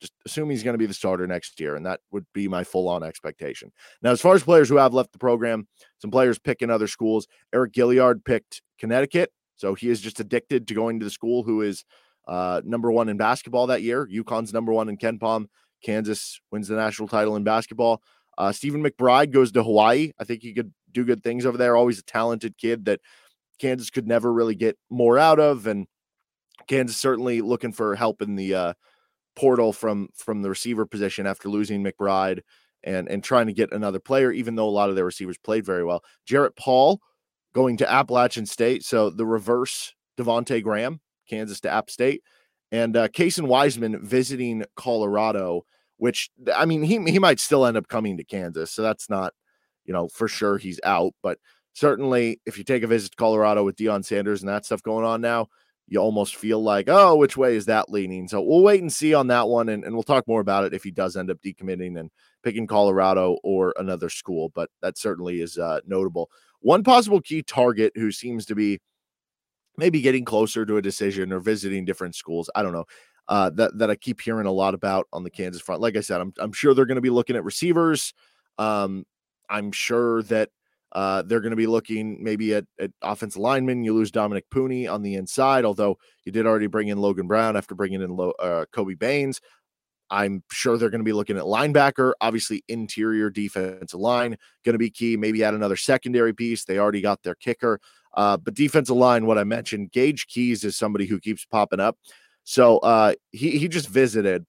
Just 0.00 0.12
assume 0.26 0.48
he's 0.48 0.62
going 0.62 0.74
to 0.74 0.78
be 0.78 0.86
the 0.86 0.94
starter 0.94 1.26
next 1.26 1.58
year, 1.58 1.74
and 1.74 1.84
that 1.84 2.00
would 2.12 2.24
be 2.32 2.46
my 2.46 2.62
full-on 2.62 3.02
expectation. 3.02 3.72
Now, 4.00 4.12
as 4.12 4.20
far 4.20 4.34
as 4.34 4.44
players 4.44 4.68
who 4.68 4.76
have 4.76 4.94
left 4.94 5.12
the 5.12 5.18
program, 5.18 5.66
some 6.00 6.12
players 6.12 6.38
picking 6.38 6.70
other 6.70 6.86
schools. 6.86 7.26
Eriq 7.52 7.72
Gilyard 7.72 8.24
picked 8.24 8.62
Connecticut, 8.78 9.32
so 9.56 9.74
he 9.74 9.88
is 9.88 10.00
just 10.00 10.20
addicted 10.20 10.68
to 10.68 10.74
going 10.74 11.00
to 11.00 11.04
the 11.04 11.10
school 11.10 11.42
who 11.42 11.62
is 11.62 11.84
uh, 12.28 12.60
number 12.64 12.92
one 12.92 13.08
in 13.08 13.16
basketball 13.16 13.66
that 13.68 13.82
year. 13.82 14.06
UConn's 14.06 14.52
number 14.52 14.72
one 14.72 14.88
in 14.88 14.98
KenPom. 14.98 15.46
Kansas 15.82 16.40
wins 16.52 16.68
the 16.68 16.76
national 16.76 17.08
title 17.08 17.36
in 17.36 17.42
basketball. 17.42 18.02
Uh, 18.36 18.52
Steven 18.52 18.84
McBride 18.84 19.32
goes 19.32 19.50
to 19.52 19.62
Hawaii. 19.62 20.12
I 20.18 20.24
think 20.24 20.42
he 20.42 20.52
could 20.52 20.72
do 20.92 21.04
good 21.04 21.22
things 21.22 21.46
over 21.46 21.56
there. 21.56 21.74
Always 21.74 21.98
a 21.98 22.04
talented 22.04 22.56
kid 22.58 22.84
that 22.84 23.00
Kansas 23.58 23.90
could 23.90 24.06
never 24.06 24.32
really 24.32 24.54
get 24.54 24.78
more 24.90 25.18
out 25.18 25.40
of, 25.40 25.66
and 25.66 25.86
Kansas 26.68 26.96
certainly 26.96 27.40
looking 27.40 27.72
for 27.72 27.96
help 27.96 28.22
in 28.22 28.36
the 28.36 28.54
uh, 28.54 28.72
portal 29.34 29.72
from 29.72 30.08
from 30.14 30.42
the 30.42 30.50
receiver 30.50 30.86
position 30.86 31.26
after 31.26 31.48
losing 31.48 31.82
McBride 31.82 32.40
and 32.84 33.08
and 33.08 33.24
trying 33.24 33.46
to 33.46 33.52
get 33.52 33.72
another 33.72 33.98
player. 33.98 34.30
Even 34.30 34.54
though 34.54 34.68
a 34.68 34.70
lot 34.70 34.90
of 34.90 34.96
their 34.96 35.04
receivers 35.04 35.38
played 35.38 35.64
very 35.64 35.84
well, 35.84 36.04
Jarrett 36.26 36.56
Paul 36.56 37.00
going 37.54 37.76
to 37.78 37.90
Appalachian 37.90 38.46
State, 38.46 38.84
so 38.84 39.10
the 39.10 39.26
reverse 39.26 39.94
Devonte 40.16 40.62
Graham 40.62 41.00
Kansas 41.28 41.60
to 41.60 41.70
App 41.70 41.90
State, 41.90 42.22
and 42.72 42.96
uh, 42.96 43.08
Cason 43.08 43.46
Wiseman 43.46 44.04
visiting 44.04 44.64
Colorado. 44.76 45.64
Which 46.00 46.30
I 46.54 46.64
mean, 46.64 46.84
he 46.84 47.02
he 47.10 47.18
might 47.18 47.40
still 47.40 47.66
end 47.66 47.76
up 47.76 47.88
coming 47.88 48.18
to 48.18 48.24
Kansas, 48.24 48.70
so 48.70 48.82
that's 48.82 49.10
not, 49.10 49.32
you 49.84 49.92
know, 49.92 50.06
for 50.06 50.28
sure 50.28 50.56
he's 50.56 50.78
out. 50.84 51.12
But 51.24 51.38
certainly, 51.72 52.40
if 52.46 52.56
you 52.56 52.62
take 52.62 52.84
a 52.84 52.86
visit 52.86 53.10
to 53.10 53.16
Colorado 53.16 53.64
with 53.64 53.74
Deion 53.74 54.04
Sanders 54.04 54.40
and 54.40 54.48
that 54.48 54.64
stuff 54.64 54.80
going 54.80 55.04
on 55.04 55.20
now, 55.20 55.48
you 55.88 55.98
almost 55.98 56.36
feel 56.36 56.62
like, 56.62 56.86
oh, 56.88 57.16
which 57.16 57.36
way 57.36 57.56
is 57.56 57.66
that 57.66 57.90
leaning? 57.90 58.28
So 58.28 58.40
we'll 58.40 58.62
wait 58.62 58.80
and 58.80 58.92
see 58.92 59.12
on 59.12 59.26
that 59.26 59.48
one, 59.48 59.68
and, 59.70 59.82
and 59.82 59.92
we'll 59.92 60.04
talk 60.04 60.28
more 60.28 60.40
about 60.40 60.64
it 60.64 60.74
if 60.74 60.84
he 60.84 60.92
does 60.92 61.16
end 61.16 61.32
up 61.32 61.38
decommitting 61.44 61.98
and 61.98 62.10
picking 62.44 62.68
Colorado 62.68 63.38
or 63.42 63.74
another 63.76 64.08
school. 64.08 64.52
But 64.54 64.70
that 64.82 64.98
certainly 64.98 65.40
is 65.40 65.58
uh, 65.58 65.80
notable. 65.84 66.30
One 66.60 66.84
possible 66.84 67.20
key 67.20 67.42
target 67.42 67.92
who 67.96 68.12
seems 68.12 68.46
to 68.46 68.54
be 68.54 68.78
maybe 69.78 70.02
getting 70.02 70.24
closer 70.24 70.66
to 70.66 70.76
a 70.76 70.82
decision 70.82 71.32
or 71.32 71.40
visiting 71.40 71.86
different 71.86 72.14
schools. 72.14 72.50
I 72.54 72.62
don't 72.62 72.72
know. 72.72 72.84
Uh, 73.28 73.50
that 73.50 73.76
that 73.78 73.90
I 73.90 73.94
keep 73.94 74.20
hearing 74.20 74.46
a 74.46 74.52
lot 74.52 74.74
about 74.74 75.06
on 75.12 75.22
the 75.22 75.30
Kansas 75.30 75.62
front. 75.62 75.80
Like 75.80 75.96
I 75.96 76.00
said, 76.00 76.20
I'm 76.20 76.34
I'm 76.38 76.52
sure 76.52 76.74
they're 76.74 76.86
going 76.86 76.96
to 76.96 77.02
be 77.02 77.10
looking 77.10 77.36
at 77.36 77.44
receivers. 77.44 78.12
Um, 78.58 79.04
I'm 79.48 79.70
sure 79.72 80.22
that 80.24 80.50
uh, 80.92 81.22
they're 81.22 81.40
going 81.40 81.50
to 81.50 81.56
be 81.56 81.66
looking 81.66 82.22
maybe 82.22 82.54
at, 82.54 82.64
at 82.80 82.90
offensive 83.02 83.40
linemen. 83.40 83.84
You 83.84 83.94
lose 83.94 84.10
Dominic 84.10 84.48
Puni 84.50 84.86
on 84.86 85.02
the 85.02 85.14
inside, 85.14 85.64
although 85.64 85.98
you 86.24 86.32
did 86.32 86.46
already 86.46 86.66
bring 86.66 86.88
in 86.88 86.98
Logan 86.98 87.26
Brown 87.26 87.56
after 87.56 87.74
bringing 87.74 88.00
in 88.02 88.16
Lo, 88.16 88.30
uh, 88.38 88.64
Kobe 88.72 88.94
Baines. 88.94 89.40
I'm 90.10 90.42
sure 90.50 90.78
they're 90.78 90.88
going 90.88 91.00
to 91.00 91.04
be 91.04 91.12
looking 91.12 91.36
at 91.36 91.44
linebacker, 91.44 92.12
obviously 92.22 92.64
interior 92.68 93.28
defensive 93.28 94.00
line 94.00 94.38
going 94.64 94.72
to 94.72 94.78
be 94.78 94.90
key. 94.90 95.18
Maybe 95.18 95.44
add 95.44 95.52
another 95.52 95.76
secondary 95.76 96.32
piece. 96.32 96.64
They 96.64 96.78
already 96.78 97.02
got 97.02 97.22
their 97.22 97.34
kicker. 97.34 97.78
Uh, 98.18 98.36
but 98.36 98.54
defensive 98.54 98.96
line, 98.96 99.26
what 99.26 99.38
I 99.38 99.44
mentioned, 99.44 99.92
Gage 99.92 100.26
Keys 100.26 100.64
is 100.64 100.76
somebody 100.76 101.06
who 101.06 101.20
keeps 101.20 101.44
popping 101.44 101.78
up. 101.78 101.96
So 102.42 102.78
uh, 102.78 103.14
he 103.30 103.58
he 103.58 103.68
just 103.68 103.88
visited. 103.88 104.44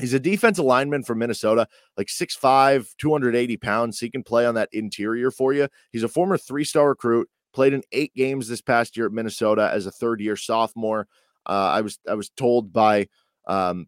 He's 0.00 0.14
a 0.14 0.18
defensive 0.18 0.64
lineman 0.64 1.04
from 1.04 1.18
Minnesota, 1.18 1.68
like 1.96 2.08
6'5, 2.08 2.88
280 2.98 3.56
pounds. 3.56 3.98
So 3.98 4.06
he 4.06 4.10
can 4.10 4.24
play 4.24 4.46
on 4.46 4.56
that 4.56 4.68
interior 4.72 5.30
for 5.30 5.52
you. 5.52 5.68
He's 5.92 6.02
a 6.02 6.08
former 6.08 6.36
three 6.36 6.64
star 6.64 6.88
recruit, 6.88 7.28
played 7.52 7.72
in 7.72 7.82
eight 7.92 8.12
games 8.16 8.48
this 8.48 8.60
past 8.60 8.96
year 8.96 9.06
at 9.06 9.12
Minnesota 9.12 9.70
as 9.72 9.86
a 9.86 9.92
third 9.92 10.20
year 10.20 10.34
sophomore. 10.34 11.06
Uh, 11.48 11.70
I 11.70 11.82
was 11.82 12.00
I 12.08 12.14
was 12.14 12.30
told 12.30 12.72
by 12.72 13.06
um, 13.46 13.86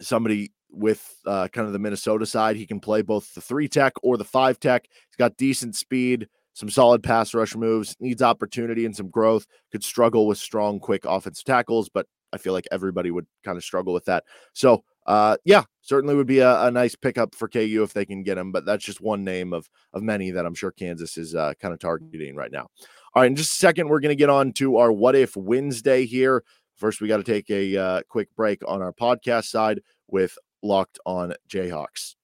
somebody 0.00 0.52
with 0.68 1.16
uh, 1.26 1.46
kind 1.46 1.68
of 1.68 1.72
the 1.72 1.78
Minnesota 1.78 2.26
side, 2.26 2.56
he 2.56 2.66
can 2.66 2.80
play 2.80 3.02
both 3.02 3.32
the 3.34 3.40
three 3.40 3.68
tech 3.68 3.92
or 4.02 4.16
the 4.16 4.24
five 4.24 4.58
tech. 4.58 4.84
He's 4.84 5.16
got 5.16 5.36
decent 5.36 5.76
speed, 5.76 6.28
some 6.56 6.70
solid 6.70 7.02
pass 7.02 7.34
rush 7.34 7.54
moves, 7.54 7.94
needs 8.00 8.22
opportunity 8.22 8.86
and 8.86 8.96
some 8.96 9.10
growth, 9.10 9.46
could 9.70 9.84
struggle 9.84 10.26
with 10.26 10.38
strong, 10.38 10.80
quick 10.80 11.04
offensive 11.04 11.44
tackles, 11.44 11.90
but 11.90 12.06
I 12.32 12.38
feel 12.38 12.54
like 12.54 12.66
everybody 12.72 13.10
would 13.10 13.26
kind 13.44 13.58
of 13.58 13.62
struggle 13.62 13.92
with 13.92 14.06
that. 14.06 14.24
So 14.54 14.82
uh, 15.06 15.36
yeah, 15.44 15.64
certainly 15.82 16.14
would 16.14 16.26
be 16.26 16.38
a, 16.38 16.62
a, 16.62 16.70
nice 16.70 16.96
pickup 16.96 17.34
for 17.34 17.46
KU 17.46 17.82
if 17.84 17.92
they 17.92 18.06
can 18.06 18.22
get 18.22 18.38
him. 18.38 18.52
But 18.52 18.64
that's 18.64 18.84
just 18.84 19.02
one 19.02 19.22
name 19.22 19.52
of 19.52 19.68
of 19.92 20.02
many 20.02 20.30
that 20.30 20.46
I'm 20.46 20.54
sure 20.54 20.72
Kansas 20.72 21.18
is 21.18 21.34
uh, 21.34 21.52
kind 21.60 21.74
of 21.74 21.78
targeting 21.78 22.34
right 22.34 22.50
now. 22.50 22.68
All 23.14 23.22
right, 23.22 23.26
in 23.26 23.36
just 23.36 23.52
a 23.52 23.58
second, 23.58 23.88
we're 23.88 24.00
going 24.00 24.10
to 24.10 24.16
get 24.16 24.30
on 24.30 24.52
to 24.54 24.78
our 24.78 24.90
What 24.90 25.14
If 25.14 25.36
Wednesday 25.36 26.06
here. 26.06 26.42
First, 26.76 27.02
we 27.02 27.08
got 27.08 27.18
to 27.18 27.22
take 27.22 27.50
a 27.50 27.76
uh, 27.76 28.02
quick 28.08 28.28
break 28.34 28.62
on 28.66 28.82
our 28.82 28.92
podcast 28.92 29.44
side 29.44 29.80
with 30.08 30.36
Locked 30.62 30.98
on 31.06 31.34
Jayhawks. 31.48 32.15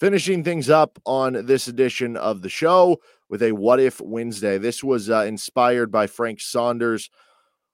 Finishing 0.00 0.42
things 0.42 0.70
up 0.70 0.98
on 1.04 1.44
this 1.44 1.68
edition 1.68 2.16
of 2.16 2.40
the 2.40 2.48
show 2.48 2.96
with 3.28 3.42
a 3.42 3.52
What 3.52 3.78
If 3.78 4.00
Wednesday. 4.00 4.56
This 4.56 4.82
was 4.82 5.10
uh, 5.10 5.24
inspired 5.24 5.92
by 5.92 6.06
Frank 6.06 6.40
Saunders 6.40 7.10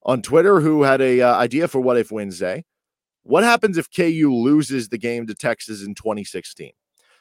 on 0.03 0.23
Twitter, 0.23 0.59
who 0.59 0.83
had 0.83 1.01
a 1.01 1.21
uh, 1.21 1.37
idea 1.37 1.69
for 1.69 1.81
What 1.81 1.97
If 1.97 2.11
Wednesday. 2.11 2.65
What 3.23 3.45
happens 3.45 3.79
if 3.79 3.89
KU 3.95 4.35
loses 4.35 4.89
the 4.89 4.99
game 4.99 5.29
to 5.29 5.37
Texas 5.37 5.87
in 5.87 5.95
2016? 5.95 6.73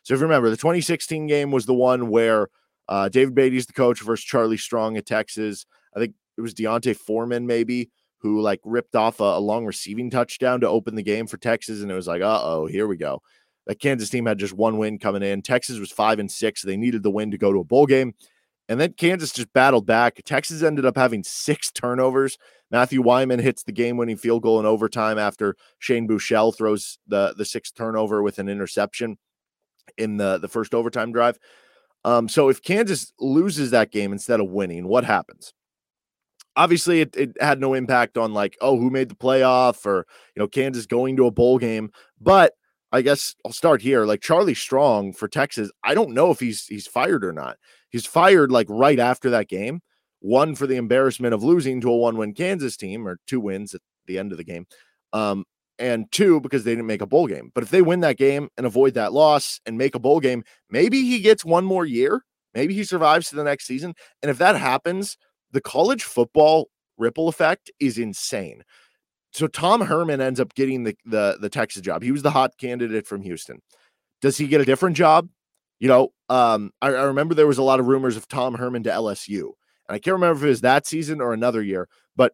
So 0.01 0.15
if 0.15 0.19
you 0.19 0.25
remember, 0.25 0.49
the 0.49 0.57
2016 0.57 1.27
game 1.27 1.51
was 1.51 1.67
the 1.67 1.75
one 1.75 2.09
where 2.09 2.47
uh, 2.89 3.07
David 3.07 3.35
Beaty's 3.35 3.67
the 3.67 3.73
coach 3.73 4.01
versus 4.01 4.25
Charlie 4.25 4.57
Strong 4.57 4.97
at 4.97 5.05
Texas. 5.05 5.67
I 5.95 5.99
think 5.99 6.15
it 6.35 6.41
was 6.41 6.55
D'Onta 6.55 6.95
Foreman, 6.95 7.45
maybe, 7.45 7.91
who 8.21 8.41
like 8.41 8.59
ripped 8.63 8.95
off 8.95 9.19
a, 9.19 9.23
a 9.23 9.39
long 9.39 9.67
receiving 9.67 10.09
touchdown 10.09 10.61
to 10.61 10.67
open 10.67 10.95
the 10.95 11.03
game 11.03 11.27
for 11.27 11.37
Texas. 11.37 11.83
And 11.83 11.91
it 11.91 11.95
was 11.95 12.07
like, 12.07 12.23
uh 12.23 12.41
oh, 12.41 12.65
here 12.65 12.87
we 12.87 12.97
go. 12.97 13.21
That 13.67 13.79
Kansas 13.79 14.09
team 14.09 14.25
had 14.25 14.37
just 14.37 14.53
one 14.53 14.77
win 14.77 14.99
coming 14.99 15.23
in. 15.23 15.41
Texas 15.41 15.79
was 15.79 15.91
five 15.91 16.19
and 16.19 16.31
six. 16.31 16.61
They 16.61 16.77
needed 16.77 17.03
the 17.03 17.11
win 17.11 17.31
to 17.31 17.37
go 17.37 17.51
to 17.51 17.59
a 17.59 17.63
bowl 17.63 17.85
game. 17.85 18.13
And 18.67 18.79
then 18.79 18.93
Kansas 18.93 19.31
just 19.31 19.53
battled 19.53 19.85
back. 19.85 20.21
Texas 20.25 20.63
ended 20.63 20.85
up 20.85 20.97
having 20.97 21.23
six 21.23 21.71
turnovers. 21.71 22.37
Matthew 22.71 23.01
Wyman 23.01 23.39
hits 23.39 23.63
the 23.63 23.71
game-winning 23.71 24.17
field 24.17 24.41
goal 24.41 24.59
in 24.59 24.65
overtime 24.65 25.19
after 25.19 25.55
Shane 25.79 26.07
Buechele 26.07 26.55
throws 26.55 26.97
the 27.07 27.33
the 27.37 27.45
sixth 27.45 27.75
turnover 27.75 28.23
with 28.23 28.39
an 28.39 28.49
interception 28.49 29.17
in 29.97 30.17
the 30.17 30.39
the 30.39 30.47
first 30.47 30.73
overtime 30.73 31.11
drive. 31.11 31.37
Um, 32.03 32.27
so 32.27 32.49
if 32.49 32.61
Kansas 32.61 33.13
loses 33.19 33.71
that 33.71 33.91
game 33.91 34.11
instead 34.11 34.39
of 34.39 34.49
winning, 34.49 34.87
what 34.87 35.05
happens? 35.05 35.53
Obviously, 36.55 37.01
it, 37.01 37.15
it 37.15 37.37
had 37.41 37.59
no 37.59 37.73
impact 37.73 38.17
on 38.17 38.33
like, 38.33 38.57
oh, 38.61 38.77
who 38.77 38.89
made 38.89 39.09
the 39.09 39.15
playoff 39.15 39.85
or 39.85 40.07
you 40.35 40.39
know, 40.39 40.47
Kansas 40.47 40.85
going 40.85 41.17
to 41.17 41.27
a 41.27 41.31
bowl 41.31 41.57
game. 41.57 41.91
But 42.19 42.53
I 42.95 43.01
guess 43.01 43.35
I'll 43.45 43.51
start 43.51 43.81
here. 43.81 44.05
Like 44.05 44.21
Charlie 44.21 44.55
Strong 44.55 45.13
for 45.13 45.27
Texas, 45.27 45.69
I 45.83 45.93
don't 45.93 46.13
know 46.13 46.31
if 46.31 46.39
he's 46.39 46.65
he's 46.65 46.87
fired 46.87 47.25
or 47.25 47.33
not. 47.33 47.57
He's 47.89 48.05
fired 48.05 48.51
like 48.51 48.67
right 48.69 48.99
after 48.99 49.29
that 49.31 49.49
game. 49.49 49.81
One 50.21 50.55
for 50.55 50.65
the 50.65 50.77
embarrassment 50.77 51.33
of 51.33 51.43
losing 51.43 51.81
to 51.81 51.89
a 51.89 51.97
one-win 51.97 52.33
Kansas 52.33 52.77
team 52.77 53.05
or 53.07 53.19
two 53.27 53.39
wins 53.39 53.75
at 53.75 53.81
the 54.07 54.17
end 54.17 54.31
of 54.31 54.37
the 54.37 54.43
game. 54.45 54.65
Um, 55.13 55.43
and 55.77 56.09
two 56.11 56.39
because 56.39 56.63
they 56.63 56.71
didn't 56.71 56.87
make 56.87 57.01
a 57.01 57.05
bowl 57.05 57.27
game. 57.27 57.51
But 57.53 57.63
if 57.63 57.69
they 57.69 57.81
win 57.81 57.99
that 57.99 58.17
game 58.17 58.47
and 58.57 58.65
avoid 58.65 58.93
that 58.93 59.11
loss 59.11 59.59
and 59.65 59.77
make 59.77 59.93
a 59.93 59.99
bowl 59.99 60.21
game, 60.21 60.43
maybe 60.69 61.01
he 61.01 61.19
gets 61.19 61.43
one 61.43 61.65
more 61.65 61.85
year. 61.85 62.23
Maybe 62.53 62.73
he 62.73 62.85
survives 62.85 63.29
to 63.29 63.35
the 63.35 63.43
next 63.43 63.65
season. 63.67 63.93
And 64.23 64.31
if 64.31 64.37
that 64.37 64.55
happens, 64.55 65.17
the 65.51 65.61
college 65.61 66.03
football 66.03 66.69
ripple 66.97 67.27
effect 67.27 67.69
is 67.79 67.97
insane. 67.97 68.63
So 69.35 69.47
Tom 69.47 69.81
Herman 69.81 70.21
ends 70.21 70.39
up 70.39 70.53
getting 70.55 70.85
the 70.85 70.95
the 71.03 71.37
the 71.41 71.49
Texas 71.49 71.81
job. 71.81 72.01
He 72.03 72.11
was 72.13 72.21
the 72.21 72.31
hot 72.31 72.57
candidate 72.57 73.05
from 73.05 73.21
Houston. 73.21 73.61
Does 74.21 74.37
he 74.37 74.47
get 74.47 74.61
a 74.61 74.65
different 74.65 74.95
job? 74.95 75.27
You 75.77 75.89
know, 75.89 76.13
um, 76.29 76.71
I, 76.81 76.87
I, 76.87 77.03
remember 77.03 77.35
there 77.35 77.45
was 77.45 77.57
a 77.57 77.63
lot 77.63 77.81
of 77.81 77.87
rumors 77.87 78.15
of 78.15 78.29
Tom 78.29 78.53
Herman 78.53 78.83
to 78.83 78.89
LSU, 78.89 79.41
and 79.89 79.95
I 79.95 79.99
can't 79.99 80.13
remember 80.13 80.37
if 80.37 80.45
it 80.45 80.47
was 80.47 80.61
that 80.61 80.87
season 80.87 81.19
or 81.19 81.33
another 81.33 81.61
year, 81.61 81.89
but 82.15 82.31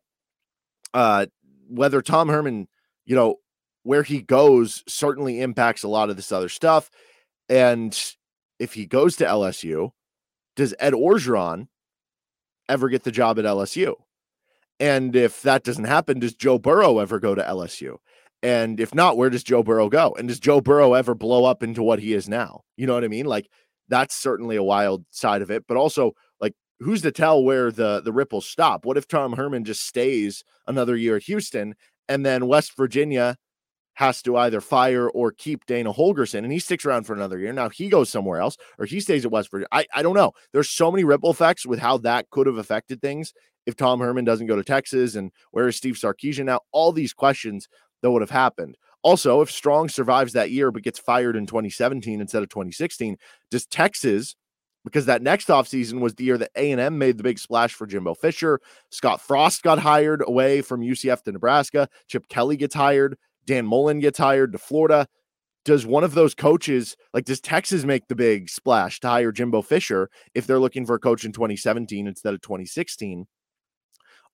uh, 0.94 1.26
whether 1.68 2.04
Tom 2.04 2.30
Herman, 2.30 2.68
you 3.06 3.16
know, 3.16 3.38
where 3.82 4.04
he 4.04 4.22
goes 4.22 4.84
certainly 4.88 5.42
impacts 5.42 5.82
a 5.82 5.88
lot 5.88 6.12
of 6.12 6.18
this 6.18 6.32
other 6.32 6.50
stuff. 6.50 6.92
And 7.50 7.98
if 8.60 8.76
he 8.76 8.86
goes 8.86 9.16
to 9.16 9.26
LSU, 9.26 9.90
does 10.56 10.76
Ed 10.78 10.94
Orgeron 10.94 11.68
ever 12.70 12.90
get 12.90 13.02
the 13.02 13.12
job 13.12 13.40
at 13.40 13.46
LSU? 13.46 13.96
And 14.82 15.16
if 15.16 15.44
that 15.44 15.64
doesn't 15.64 15.86
happen, 15.86 16.20
does 16.20 16.34
Joe 16.34 16.58
Burrow 16.58 16.98
ever 16.98 17.20
go 17.20 17.36
to 17.36 17.44
LSU? 17.44 17.98
And 18.42 18.80
if 18.80 18.96
not, 18.96 19.16
where 19.16 19.30
does 19.30 19.44
Joe 19.44 19.62
Burrow 19.62 19.90
go? 19.90 20.16
And 20.18 20.28
does 20.28 20.40
Joe 20.40 20.60
Burrow 20.60 20.96
ever 20.96 21.14
blow 21.14 21.46
up 21.46 21.62
into 21.62 21.84
what 21.84 22.00
he 22.00 22.14
is 22.14 22.28
now? 22.28 22.62
You 22.76 22.88
know 22.88 22.96
what 22.96 23.04
I 23.04 23.08
mean? 23.08 23.28
Like 23.28 23.48
that's 23.90 24.16
certainly 24.16 24.56
a 24.56 24.64
wild 24.64 25.06
side 25.12 25.44
of 25.44 25.52
it. 25.52 25.66
But 25.68 25.78
also, 25.78 26.14
like, 26.40 26.56
who's 26.80 27.04
to 27.04 27.12
tell 27.12 27.44
where 27.44 27.72
the 27.72 28.02
the 28.02 28.12
ripples 28.12 28.48
stop? 28.48 28.84
What 28.84 28.98
if 28.98 29.08
Tom 29.08 29.34
Herman 29.34 29.66
just 29.66 29.86
stays 29.86 30.44
another 30.66 30.96
year 30.96 31.16
at 31.16 31.24
Houston 31.24 31.76
and 32.10 32.26
then 32.26 32.48
West 32.48 32.76
Virginia 32.76 33.38
has 34.02 34.24
to 34.24 34.36
either 34.36 34.60
fire 34.60 35.08
or 35.12 35.32
keep 35.32 35.64
Dana 35.68 35.94
Holgorsen 35.94 36.40
and 36.40 36.52
he 36.52 36.58
sticks 36.58 36.86
around 36.86 37.04
for 37.04 37.14
another 37.14 37.38
year. 37.38 37.54
Now 37.54 37.70
he 37.70 37.88
goes 37.88 38.10
somewhere 38.10 38.40
else 38.40 38.58
or 38.80 38.86
he 38.86 39.00
stays 39.00 39.26
at 39.26 39.32
West 39.32 39.52
Virginia. 39.52 39.68
I, 39.72 39.86
I 39.94 40.02
don't 40.02 40.16
know. 40.16 40.32
There's 40.54 40.72
so 40.72 40.92
many 40.92 41.04
ripple 41.04 41.30
effects 41.30 41.68
with 41.68 41.78
how 41.78 42.00
that 42.00 42.28
could 42.32 42.48
have 42.48 42.58
affected 42.58 43.00
things 43.00 43.32
if 43.68 43.76
Tom 43.76 44.00
Herman 44.00 44.26
doesn't 44.26 44.48
go 44.48 44.56
to 44.56 44.64
Texas 44.64 45.14
and 45.14 45.32
where 45.52 45.68
is 45.68 45.76
Steve 45.76 45.94
Sarkisian 45.94 46.46
now? 46.46 46.62
All 46.72 46.92
these 46.92 47.14
questions 47.14 47.68
that 48.02 48.10
would 48.10 48.24
have 48.24 48.32
happened. 48.32 48.76
Also, 49.04 49.40
if 49.42 49.52
Strong 49.52 49.90
survives 49.90 50.34
that 50.34 50.50
year 50.50 50.72
but 50.72 50.82
gets 50.82 50.98
fired 50.98 51.36
in 51.36 51.46
2017 51.46 52.22
instead 52.22 52.42
of 52.42 52.50
2016, 52.50 53.18
does 53.52 53.68
Texas, 53.68 54.36
because 54.84 55.06
that 55.06 55.22
next 55.22 55.50
offseason 55.50 56.00
was 56.00 56.16
the 56.16 56.24
year 56.24 56.40
that 56.40 56.50
A&M 56.56 56.98
made 56.98 57.20
the 57.20 57.24
big 57.24 57.38
splash 57.38 57.76
for 57.76 57.86
Jimbo 57.86 58.16
Fisher, 58.16 58.60
Scott 58.90 59.22
Frost 59.22 59.62
got 59.62 59.78
hired 59.78 60.24
away 60.28 60.64
from 60.64 60.82
UCF 60.82 61.22
to 61.22 61.32
Nebraska, 61.32 61.88
Chip 62.08 62.28
Kelly 62.30 62.58
gets 62.58 62.74
hired, 62.74 63.16
Dan 63.52 63.66
Mullen 63.66 64.00
gets 64.00 64.18
hired 64.18 64.54
to 64.54 64.58
Florida. 64.58 65.08
Does 65.66 65.86
one 65.86 66.06
of 66.06 66.14
those 66.14 66.34
coaches, 66.34 66.96
like, 67.14 67.26
does 67.26 67.42
Texas 67.42 67.84
make 67.84 68.08
the 68.08 68.16
big 68.16 68.50
splash 68.50 69.02
to 69.02 69.10
hire 69.10 69.34
Jimbo 69.34 69.62
Fisher 69.62 70.10
if 70.34 70.48
they're 70.48 70.58
looking 70.58 70.86
for 70.86 70.96
a 70.96 71.00
coach 71.00 71.26
in 71.26 71.34
2017 71.34 72.08
instead 72.08 72.34
of 72.34 72.42
2016? 72.42 73.28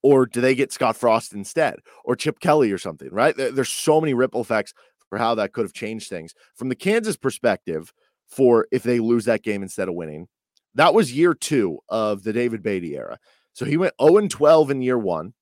or 0.03 0.27
do 0.27 0.39
they 0.41 0.53
get 0.53 0.71
Scott 0.71 0.95
Frost 0.95 1.33
instead 1.33 1.79
or 2.05 2.15
Chip 2.15 2.39
Kelly 2.39 2.71
or 2.71 2.77
something, 2.77 3.09
right? 3.11 3.35
There's 3.35 3.67
so 3.67 3.99
many 3.99 4.13
ripple 4.13 4.41
effects 4.41 4.71
for 5.09 5.17
how 5.17 5.33
that 5.35 5.53
could 5.53 5.65
have 5.65 5.73
changed 5.73 6.07
things. 6.07 6.35
From 6.55 6.69
the 6.69 6.75
Kansas 6.75 7.17
perspective, 7.17 7.91
for 8.27 8.67
if 8.71 8.83
they 8.83 8.99
lose 8.99 9.25
that 9.25 9.41
game 9.41 9.63
instead 9.63 9.87
of 9.87 9.95
winning, 9.95 10.27
that 10.75 10.93
was 10.93 11.11
year 11.11 11.33
two 11.33 11.79
of 11.89 12.21
the 12.21 12.31
David 12.31 12.61
Beaty 12.61 12.95
era. 12.95 13.17
So 13.53 13.65
he 13.65 13.75
went 13.75 13.95
0 13.99 14.17
and 14.17 14.29
12 14.29 14.69
in 14.69 14.81
year 14.83 14.99
one. 14.99 15.33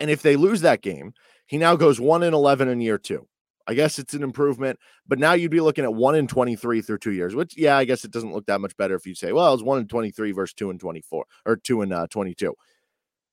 And 0.00 0.10
if 0.10 0.22
they 0.22 0.36
lose 0.36 0.62
that 0.62 0.80
game, 0.80 1.12
he 1.48 1.58
now 1.58 1.74
goes 1.74 1.98
1 1.98 2.22
and 2.22 2.34
11 2.34 2.68
in 2.68 2.80
year 2.80 2.98
two. 2.98 3.26
I 3.66 3.74
guess 3.74 3.98
it's 3.98 4.14
an 4.14 4.22
improvement, 4.22 4.78
but 5.06 5.18
now 5.18 5.32
you'd 5.32 5.50
be 5.50 5.60
looking 5.60 5.84
at 5.84 5.92
1 5.92 6.14
and 6.14 6.28
23 6.28 6.80
through 6.80 6.98
two 6.98 7.12
years, 7.12 7.34
which, 7.34 7.56
yeah, 7.56 7.76
I 7.76 7.84
guess 7.84 8.04
it 8.04 8.10
doesn't 8.10 8.32
look 8.32 8.46
that 8.46 8.60
much 8.60 8.76
better 8.76 8.94
if 8.94 9.06
you 9.06 9.14
say, 9.14 9.32
well, 9.32 9.52
it's 9.52 9.62
1 9.62 9.78
and 9.78 9.90
23 9.90 10.32
versus 10.32 10.54
2 10.54 10.70
and 10.70 10.80
24 10.80 11.24
or 11.44 11.56
2 11.56 11.82
and 11.82 11.92
uh, 11.92 12.06
22. 12.08 12.54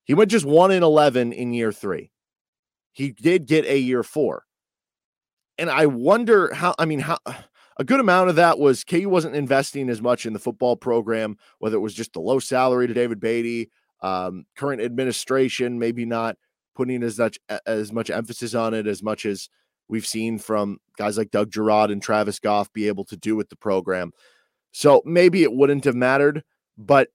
He 0.05 0.13
went 0.13 0.31
just 0.31 0.45
one 0.45 0.71
in 0.71 0.83
11 0.83 1.33
in 1.33 1.53
year 1.53 1.71
three. 1.71 2.11
He 2.91 3.11
did 3.11 3.47
get 3.47 3.65
a 3.65 3.77
year 3.77 4.03
four. 4.03 4.43
And 5.57 5.69
I 5.69 5.85
wonder 5.85 6.53
how, 6.53 6.75
I 6.77 6.85
mean, 6.85 6.99
how 6.99 7.17
a 7.77 7.83
good 7.83 7.99
amount 7.99 8.29
of 8.29 8.35
that 8.35 8.59
was 8.59 8.83
KU 8.83 9.09
wasn't 9.09 9.35
investing 9.35 9.89
as 9.89 10.01
much 10.01 10.25
in 10.25 10.33
the 10.33 10.39
football 10.39 10.75
program, 10.75 11.37
whether 11.59 11.77
it 11.77 11.81
was 11.81 11.93
just 11.93 12.13
the 12.13 12.21
low 12.21 12.39
salary 12.39 12.87
to 12.87 12.93
David 12.93 13.19
Beaty, 13.19 13.69
um, 14.01 14.45
current 14.55 14.81
administration, 14.81 15.79
maybe 15.79 16.05
not 16.05 16.37
putting 16.75 17.03
as 17.03 17.17
much 17.17 17.39
as 17.65 17.91
much 17.91 18.09
emphasis 18.09 18.53
on 18.53 18.73
it 18.73 18.87
as 18.87 19.01
much 19.01 19.25
as 19.25 19.49
we've 19.87 20.05
seen 20.05 20.37
from 20.37 20.79
guys 20.97 21.17
like 21.17 21.31
Doug 21.31 21.51
Girod 21.51 21.91
and 21.91 22.01
Travis 22.01 22.39
Goff 22.39 22.71
be 22.73 22.87
able 22.87 23.05
to 23.05 23.17
do 23.17 23.35
with 23.35 23.49
the 23.49 23.55
program. 23.55 24.11
So 24.71 25.01
maybe 25.05 25.43
it 25.43 25.53
wouldn't 25.53 25.85
have 25.85 25.95
mattered, 25.95 26.43
but 26.77 27.09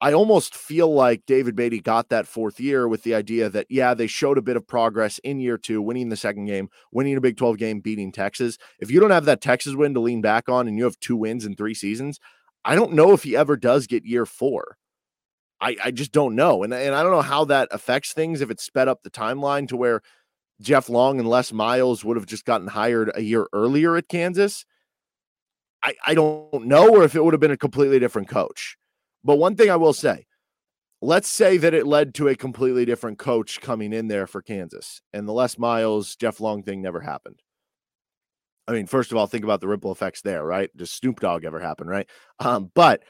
I 0.00 0.12
almost 0.12 0.54
feel 0.54 0.92
like 0.92 1.24
David 1.26 1.56
Beaty 1.56 1.80
got 1.80 2.10
that 2.10 2.26
fourth 2.26 2.60
year 2.60 2.88
with 2.88 3.04
the 3.04 3.14
idea 3.14 3.48
that, 3.48 3.66
yeah, 3.70 3.94
they 3.94 4.06
showed 4.06 4.38
a 4.38 4.42
bit 4.42 4.56
of 4.56 4.66
progress 4.66 5.18
in 5.20 5.40
year 5.40 5.56
two, 5.56 5.80
winning 5.80 6.08
the 6.08 6.16
second 6.16 6.46
game, 6.46 6.68
winning 6.92 7.16
a 7.16 7.20
Big 7.20 7.36
12 7.36 7.56
game, 7.56 7.80
beating 7.80 8.12
Texas. 8.12 8.58
If 8.80 8.90
you 8.90 9.00
don't 9.00 9.10
have 9.12 9.24
that 9.26 9.40
Texas 9.40 9.74
win 9.74 9.94
to 9.94 10.00
lean 10.00 10.20
back 10.20 10.48
on 10.48 10.68
and 10.68 10.76
you 10.76 10.84
have 10.84 10.98
two 11.00 11.16
wins 11.16 11.46
in 11.46 11.54
three 11.54 11.74
seasons, 11.74 12.20
I 12.64 12.74
don't 12.74 12.92
know 12.92 13.12
if 13.12 13.22
he 13.22 13.36
ever 13.36 13.56
does 13.56 13.86
get 13.86 14.04
year 14.04 14.26
four. 14.26 14.76
I, 15.60 15.76
I 15.84 15.90
just 15.90 16.12
don't 16.12 16.34
know. 16.34 16.62
And, 16.62 16.74
and 16.74 16.94
I 16.94 17.02
don't 17.02 17.12
know 17.12 17.22
how 17.22 17.44
that 17.46 17.68
affects 17.70 18.12
things 18.12 18.40
if 18.40 18.50
it 18.50 18.60
sped 18.60 18.88
up 18.88 19.02
the 19.02 19.10
timeline 19.10 19.68
to 19.68 19.76
where 19.76 20.02
Jeff 20.60 20.88
Long 20.88 21.18
and 21.18 21.28
Les 21.28 21.52
Miles 21.52 22.04
would 22.04 22.16
have 22.16 22.26
just 22.26 22.44
gotten 22.44 22.68
hired 22.68 23.10
a 23.14 23.22
year 23.22 23.46
earlier 23.52 23.96
at 23.96 24.08
Kansas. 24.08 24.64
I, 25.82 25.94
I 26.06 26.14
don't 26.14 26.66
know, 26.66 26.88
or 26.90 27.04
if 27.04 27.14
it 27.14 27.22
would 27.22 27.34
have 27.34 27.40
been 27.40 27.50
a 27.50 27.56
completely 27.56 27.98
different 27.98 28.28
coach. 28.28 28.76
But 29.22 29.36
one 29.36 29.56
thing 29.56 29.70
I 29.70 29.76
will 29.76 29.92
say, 29.92 30.26
let's 31.02 31.28
say 31.28 31.56
that 31.58 31.74
it 31.74 31.86
led 31.86 32.14
to 32.14 32.28
a 32.28 32.34
completely 32.34 32.84
different 32.84 33.18
coach 33.18 33.60
coming 33.60 33.92
in 33.92 34.08
there 34.08 34.26
for 34.26 34.42
Kansas 34.42 35.02
and 35.12 35.28
the 35.28 35.32
Les 35.32 35.58
Miles, 35.58 36.16
Jeff 36.16 36.40
Long 36.40 36.62
thing 36.62 36.80
never 36.82 37.00
happened. 37.00 37.42
I 38.66 38.72
mean, 38.72 38.86
first 38.86 39.10
of 39.10 39.18
all, 39.18 39.26
think 39.26 39.44
about 39.44 39.60
the 39.60 39.68
ripple 39.68 39.92
effects 39.92 40.22
there, 40.22 40.44
right? 40.44 40.74
Does 40.74 40.90
Snoop 40.90 41.20
Dogg 41.20 41.44
ever 41.44 41.60
happen, 41.60 41.86
right? 41.86 42.08
Um, 42.38 42.70
but 42.74 43.02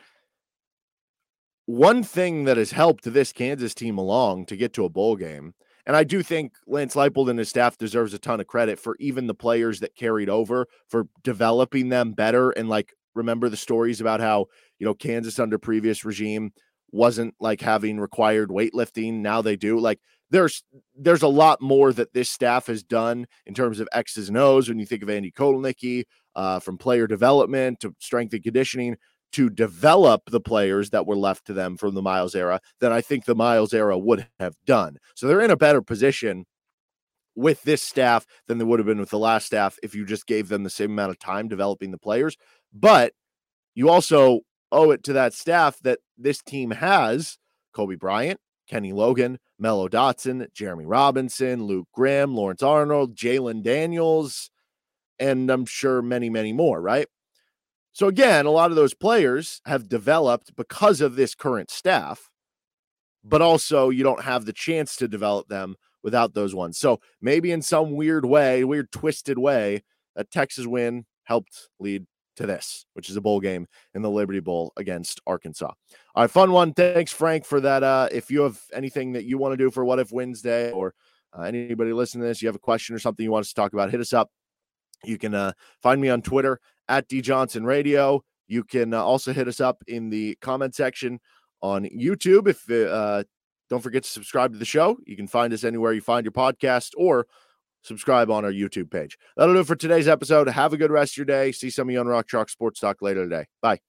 one 1.67 2.03
thing 2.03 2.45
that 2.45 2.57
has 2.57 2.73
helped 2.73 3.05
this 3.05 3.33
Kansas 3.33 3.75
team 3.75 3.99
along 3.99 4.47
to 4.47 4.57
get 4.57 4.73
to 4.75 4.85
a 4.85 4.91
bowl 4.91 5.17
game, 5.17 5.55
And 5.87 5.97
I 5.97 6.05
do 6.05 6.23
think 6.23 6.55
Lance 6.67 6.95
Leipold 6.95 7.29
and 7.29 7.39
his 7.39 7.49
staff 7.49 7.77
deserves 7.77 8.15
a 8.15 8.19
ton 8.19 8.41
of 8.41 8.47
credit 8.47 8.79
for 8.79 8.97
even 8.99 9.27
the 9.27 9.35
players 9.35 9.81
that 9.81 9.95
carried 9.97 10.31
over 10.31 10.67
for 10.89 11.07
developing 11.23 11.91
them 11.91 12.13
better. 12.13 12.51
And 12.51 12.69
like, 12.69 12.95
remember 13.15 13.49
the 13.49 13.57
stories 13.57 14.01
about 14.01 14.21
how, 14.21 14.47
you 14.79 14.87
know, 14.87 14.95
Kansas 14.95 15.39
under 15.39 15.59
previous 15.59 16.05
regime 16.05 16.53
wasn't 16.91 17.35
like 17.39 17.61
having 17.61 18.01
required 18.01 18.49
weightlifting. 18.49 19.15
Now 19.15 19.43
they 19.43 19.57
do. 19.57 19.79
Like, 19.79 20.01
there's 20.31 20.65
there's 20.97 21.23
a 21.23 21.29
lot 21.29 21.61
more 21.61 21.93
that 21.93 22.15
this 22.15 22.31
staff 22.31 22.67
has 22.67 22.83
done 22.83 23.27
in 23.47 23.55
terms 23.55 23.79
of 23.79 23.89
X's 23.93 24.29
and 24.29 24.39
O's 24.39 24.69
when 24.69 24.79
you 24.79 24.87
think 24.87 25.03
of 25.03 25.11
Andy 25.11 25.31
Kotelnicki, 25.31 26.05
uh, 26.35 26.59
from 26.59 26.79
player 26.79 27.07
development 27.07 27.79
to 27.81 27.95
strength 28.01 28.33
and 28.33 28.43
conditioning 28.43 28.97
to 29.35 29.51
develop 29.51 30.23
the 30.31 30.41
players 30.41 30.91
that 30.91 31.07
were 31.07 31.17
left 31.17 31.45
to 31.47 31.53
them 31.53 31.77
from 31.77 31.95
the 31.95 32.03
Miles 32.03 32.37
era 32.37 32.61
than 32.79 32.93
I 32.93 33.01
think 33.01 33.25
the 33.25 33.35
Miles 33.35 33.75
era 33.75 33.99
would 33.99 34.27
have 34.39 34.55
done. 34.65 34.99
So 35.17 35.27
they're 35.27 35.41
in 35.41 35.51
a 35.51 35.57
better 35.57 35.83
position 35.83 36.47
with 37.35 37.61
this 37.63 37.83
staff 37.83 38.27
than 38.47 38.59
they 38.59 38.65
would 38.65 38.79
have 38.79 38.87
been 38.87 39.01
with 39.01 39.11
the 39.11 39.19
last 39.19 39.47
staff 39.47 39.77
if 39.83 39.93
you 39.93 40.07
just 40.07 40.29
gave 40.29 40.49
them 40.49 40.63
the 40.63 40.71
same 40.71 40.93
amount 40.93 41.11
of 41.11 41.19
time 41.19 41.49
developing 41.49 41.91
the 41.91 41.99
players. 41.99 42.37
But 42.73 43.13
you 43.75 43.91
also 43.91 44.41
owe 44.71 44.93
it 44.93 45.03
to 45.05 45.15
that 45.15 45.35
staff 45.35 45.81
that 45.81 45.99
this 46.17 46.41
team 46.41 46.71
has 46.71 47.37
Cobee 47.73 47.97
Bryant, 47.97 48.39
Kenny 48.69 48.93
Logan, 48.93 49.41
Mello 49.59 49.89
Dotson, 49.89 50.47
Jeremy 50.53 50.87
Robinson, 50.87 51.65
Luke 51.65 51.89
Graham, 51.93 52.37
Lawrence 52.37 52.63
Arnold, 52.63 53.17
Jalon 53.17 53.65
Daniels, 53.65 54.51
and 55.19 55.51
I'm 55.51 55.67
sure 55.67 56.03
many, 56.03 56.31
many 56.31 56.53
more, 56.53 56.81
right? 56.81 57.09
So 57.95 58.09
again, 58.09 58.45
a 58.45 58.51
lot 58.51 58.71
of 58.71 58.77
those 58.77 58.93
players 58.93 59.63
have 59.67 59.89
developed 59.89 60.57
because 60.57 61.01
of 61.01 61.15
this 61.15 61.37
current 61.37 61.71
staff, 61.71 62.29
but 63.23 63.41
also 63.41 63.89
you 63.89 64.03
don't 64.03 64.25
have 64.25 64.45
the 64.45 64.53
chance 64.53 64.97
to 64.97 65.07
develop 65.07 65.47
them 65.47 65.77
without 66.03 66.35
those 66.35 66.57
ones. 66.57 66.77
So 66.77 67.01
maybe 67.23 67.53
in 67.53 67.63
some 67.63 67.93
weird 67.93 68.25
way, 68.25 68.65
weird 68.65 68.91
twisted 68.91 69.39
way, 69.39 69.85
that 70.17 70.33
Texas 70.33 70.67
win 70.67 71.07
helped 71.23 71.69
lead 71.79 72.07
to 72.37 72.47
this, 72.47 72.85
which 72.95 73.09
is 73.09 73.17
a 73.17 73.21
bowl 73.21 73.39
game 73.39 73.69
in 73.95 74.03
the 74.03 74.11
Liberty 74.11 74.41
Bowl 74.41 74.73
against 74.77 75.21
Arkansas. 75.25 75.73
All 76.17 76.25
right, 76.25 76.31
fun 76.31 76.51
one. 76.51 76.75
Thanks, 76.75 77.13
Frank, 77.13 77.45
for 77.45 77.61
that. 77.61 77.85
Uh, 77.85 78.09
if 78.11 78.29
you 78.29 78.43
have 78.43 78.61
anything 78.73 79.13
that 79.13 79.25
you 79.25 79.39
want 79.39 79.53
to 79.53 79.57
do 79.57 79.71
for 79.71 79.85
What 79.85 80.01
If 80.01 80.11
Wednesday 80.11 80.73
or 80.73 80.95
uh, 81.33 81.43
anybody 81.43 81.93
listening 81.93 82.23
to 82.23 82.29
this, 82.29 82.43
you 82.43 82.49
have 82.49 82.57
a 82.57 82.61
question 82.61 82.97
or 82.97 82.99
something 82.99 83.23
you 83.23 83.31
want 83.31 83.45
us 83.45 83.51
to 83.51 83.55
talk 83.55 83.73
about, 83.73 83.93
hit 83.93 84.01
us 84.01 84.13
up. 84.13 84.31
You 85.07 85.19
can 85.19 85.35
uh, 85.35 85.53
find 85.83 86.01
me 86.01 86.09
on 86.09 86.23
Twitter 86.23 86.61
at 86.89 87.09
D 87.09 87.21
Johnson 87.21 87.65
Radio. 87.65 88.23
You 88.47 88.65
can 88.65 88.95
uh, 88.95 89.03
also 89.03 89.33
hit 89.33 89.49
us 89.49 89.61
up 89.61 89.83
in 89.87 90.11
the 90.11 90.37
comment 90.41 90.75
section 90.75 91.21
on 91.63 91.85
YouTube. 91.85 92.49
If 92.49 92.71
uh, 92.71 93.25
don't 93.71 93.83
forget 93.83 94.05
to 94.05 94.11
subscribe 94.11 94.53
to 94.53 94.59
the 94.59 94.65
show, 94.65 94.99
you 95.07 95.17
can 95.17 95.27
find 95.27 95.53
us 95.53 95.65
anywhere 95.65 95.93
you 95.93 96.01
find 96.01 96.25
your 96.25 96.33
podcast 96.33 96.91
or 96.97 97.27
subscribe 97.83 98.31
on 98.31 98.45
our 98.45 98.53
YouTube 98.53 98.91
page. 98.91 99.17
That'll 99.37 99.55
do 99.55 99.61
it 99.61 99.67
for 99.67 99.77
today's 99.77 100.09
episode. 100.09 100.49
Have 100.49 100.73
a 100.73 100.77
good 100.77 100.91
rest 100.91 101.15
of 101.15 101.19
your 101.19 101.27
day. 101.27 101.53
See 101.53 101.71
some 101.71 101.89
of 101.89 101.93
you 101.93 102.01
on 102.01 102.07
Rock 102.07 102.29
Chalk 102.29 102.49
Sports 102.49 102.81
Talk 102.81 103.03
later 103.03 103.25
today. 103.25 103.47
Bye. 103.63 103.85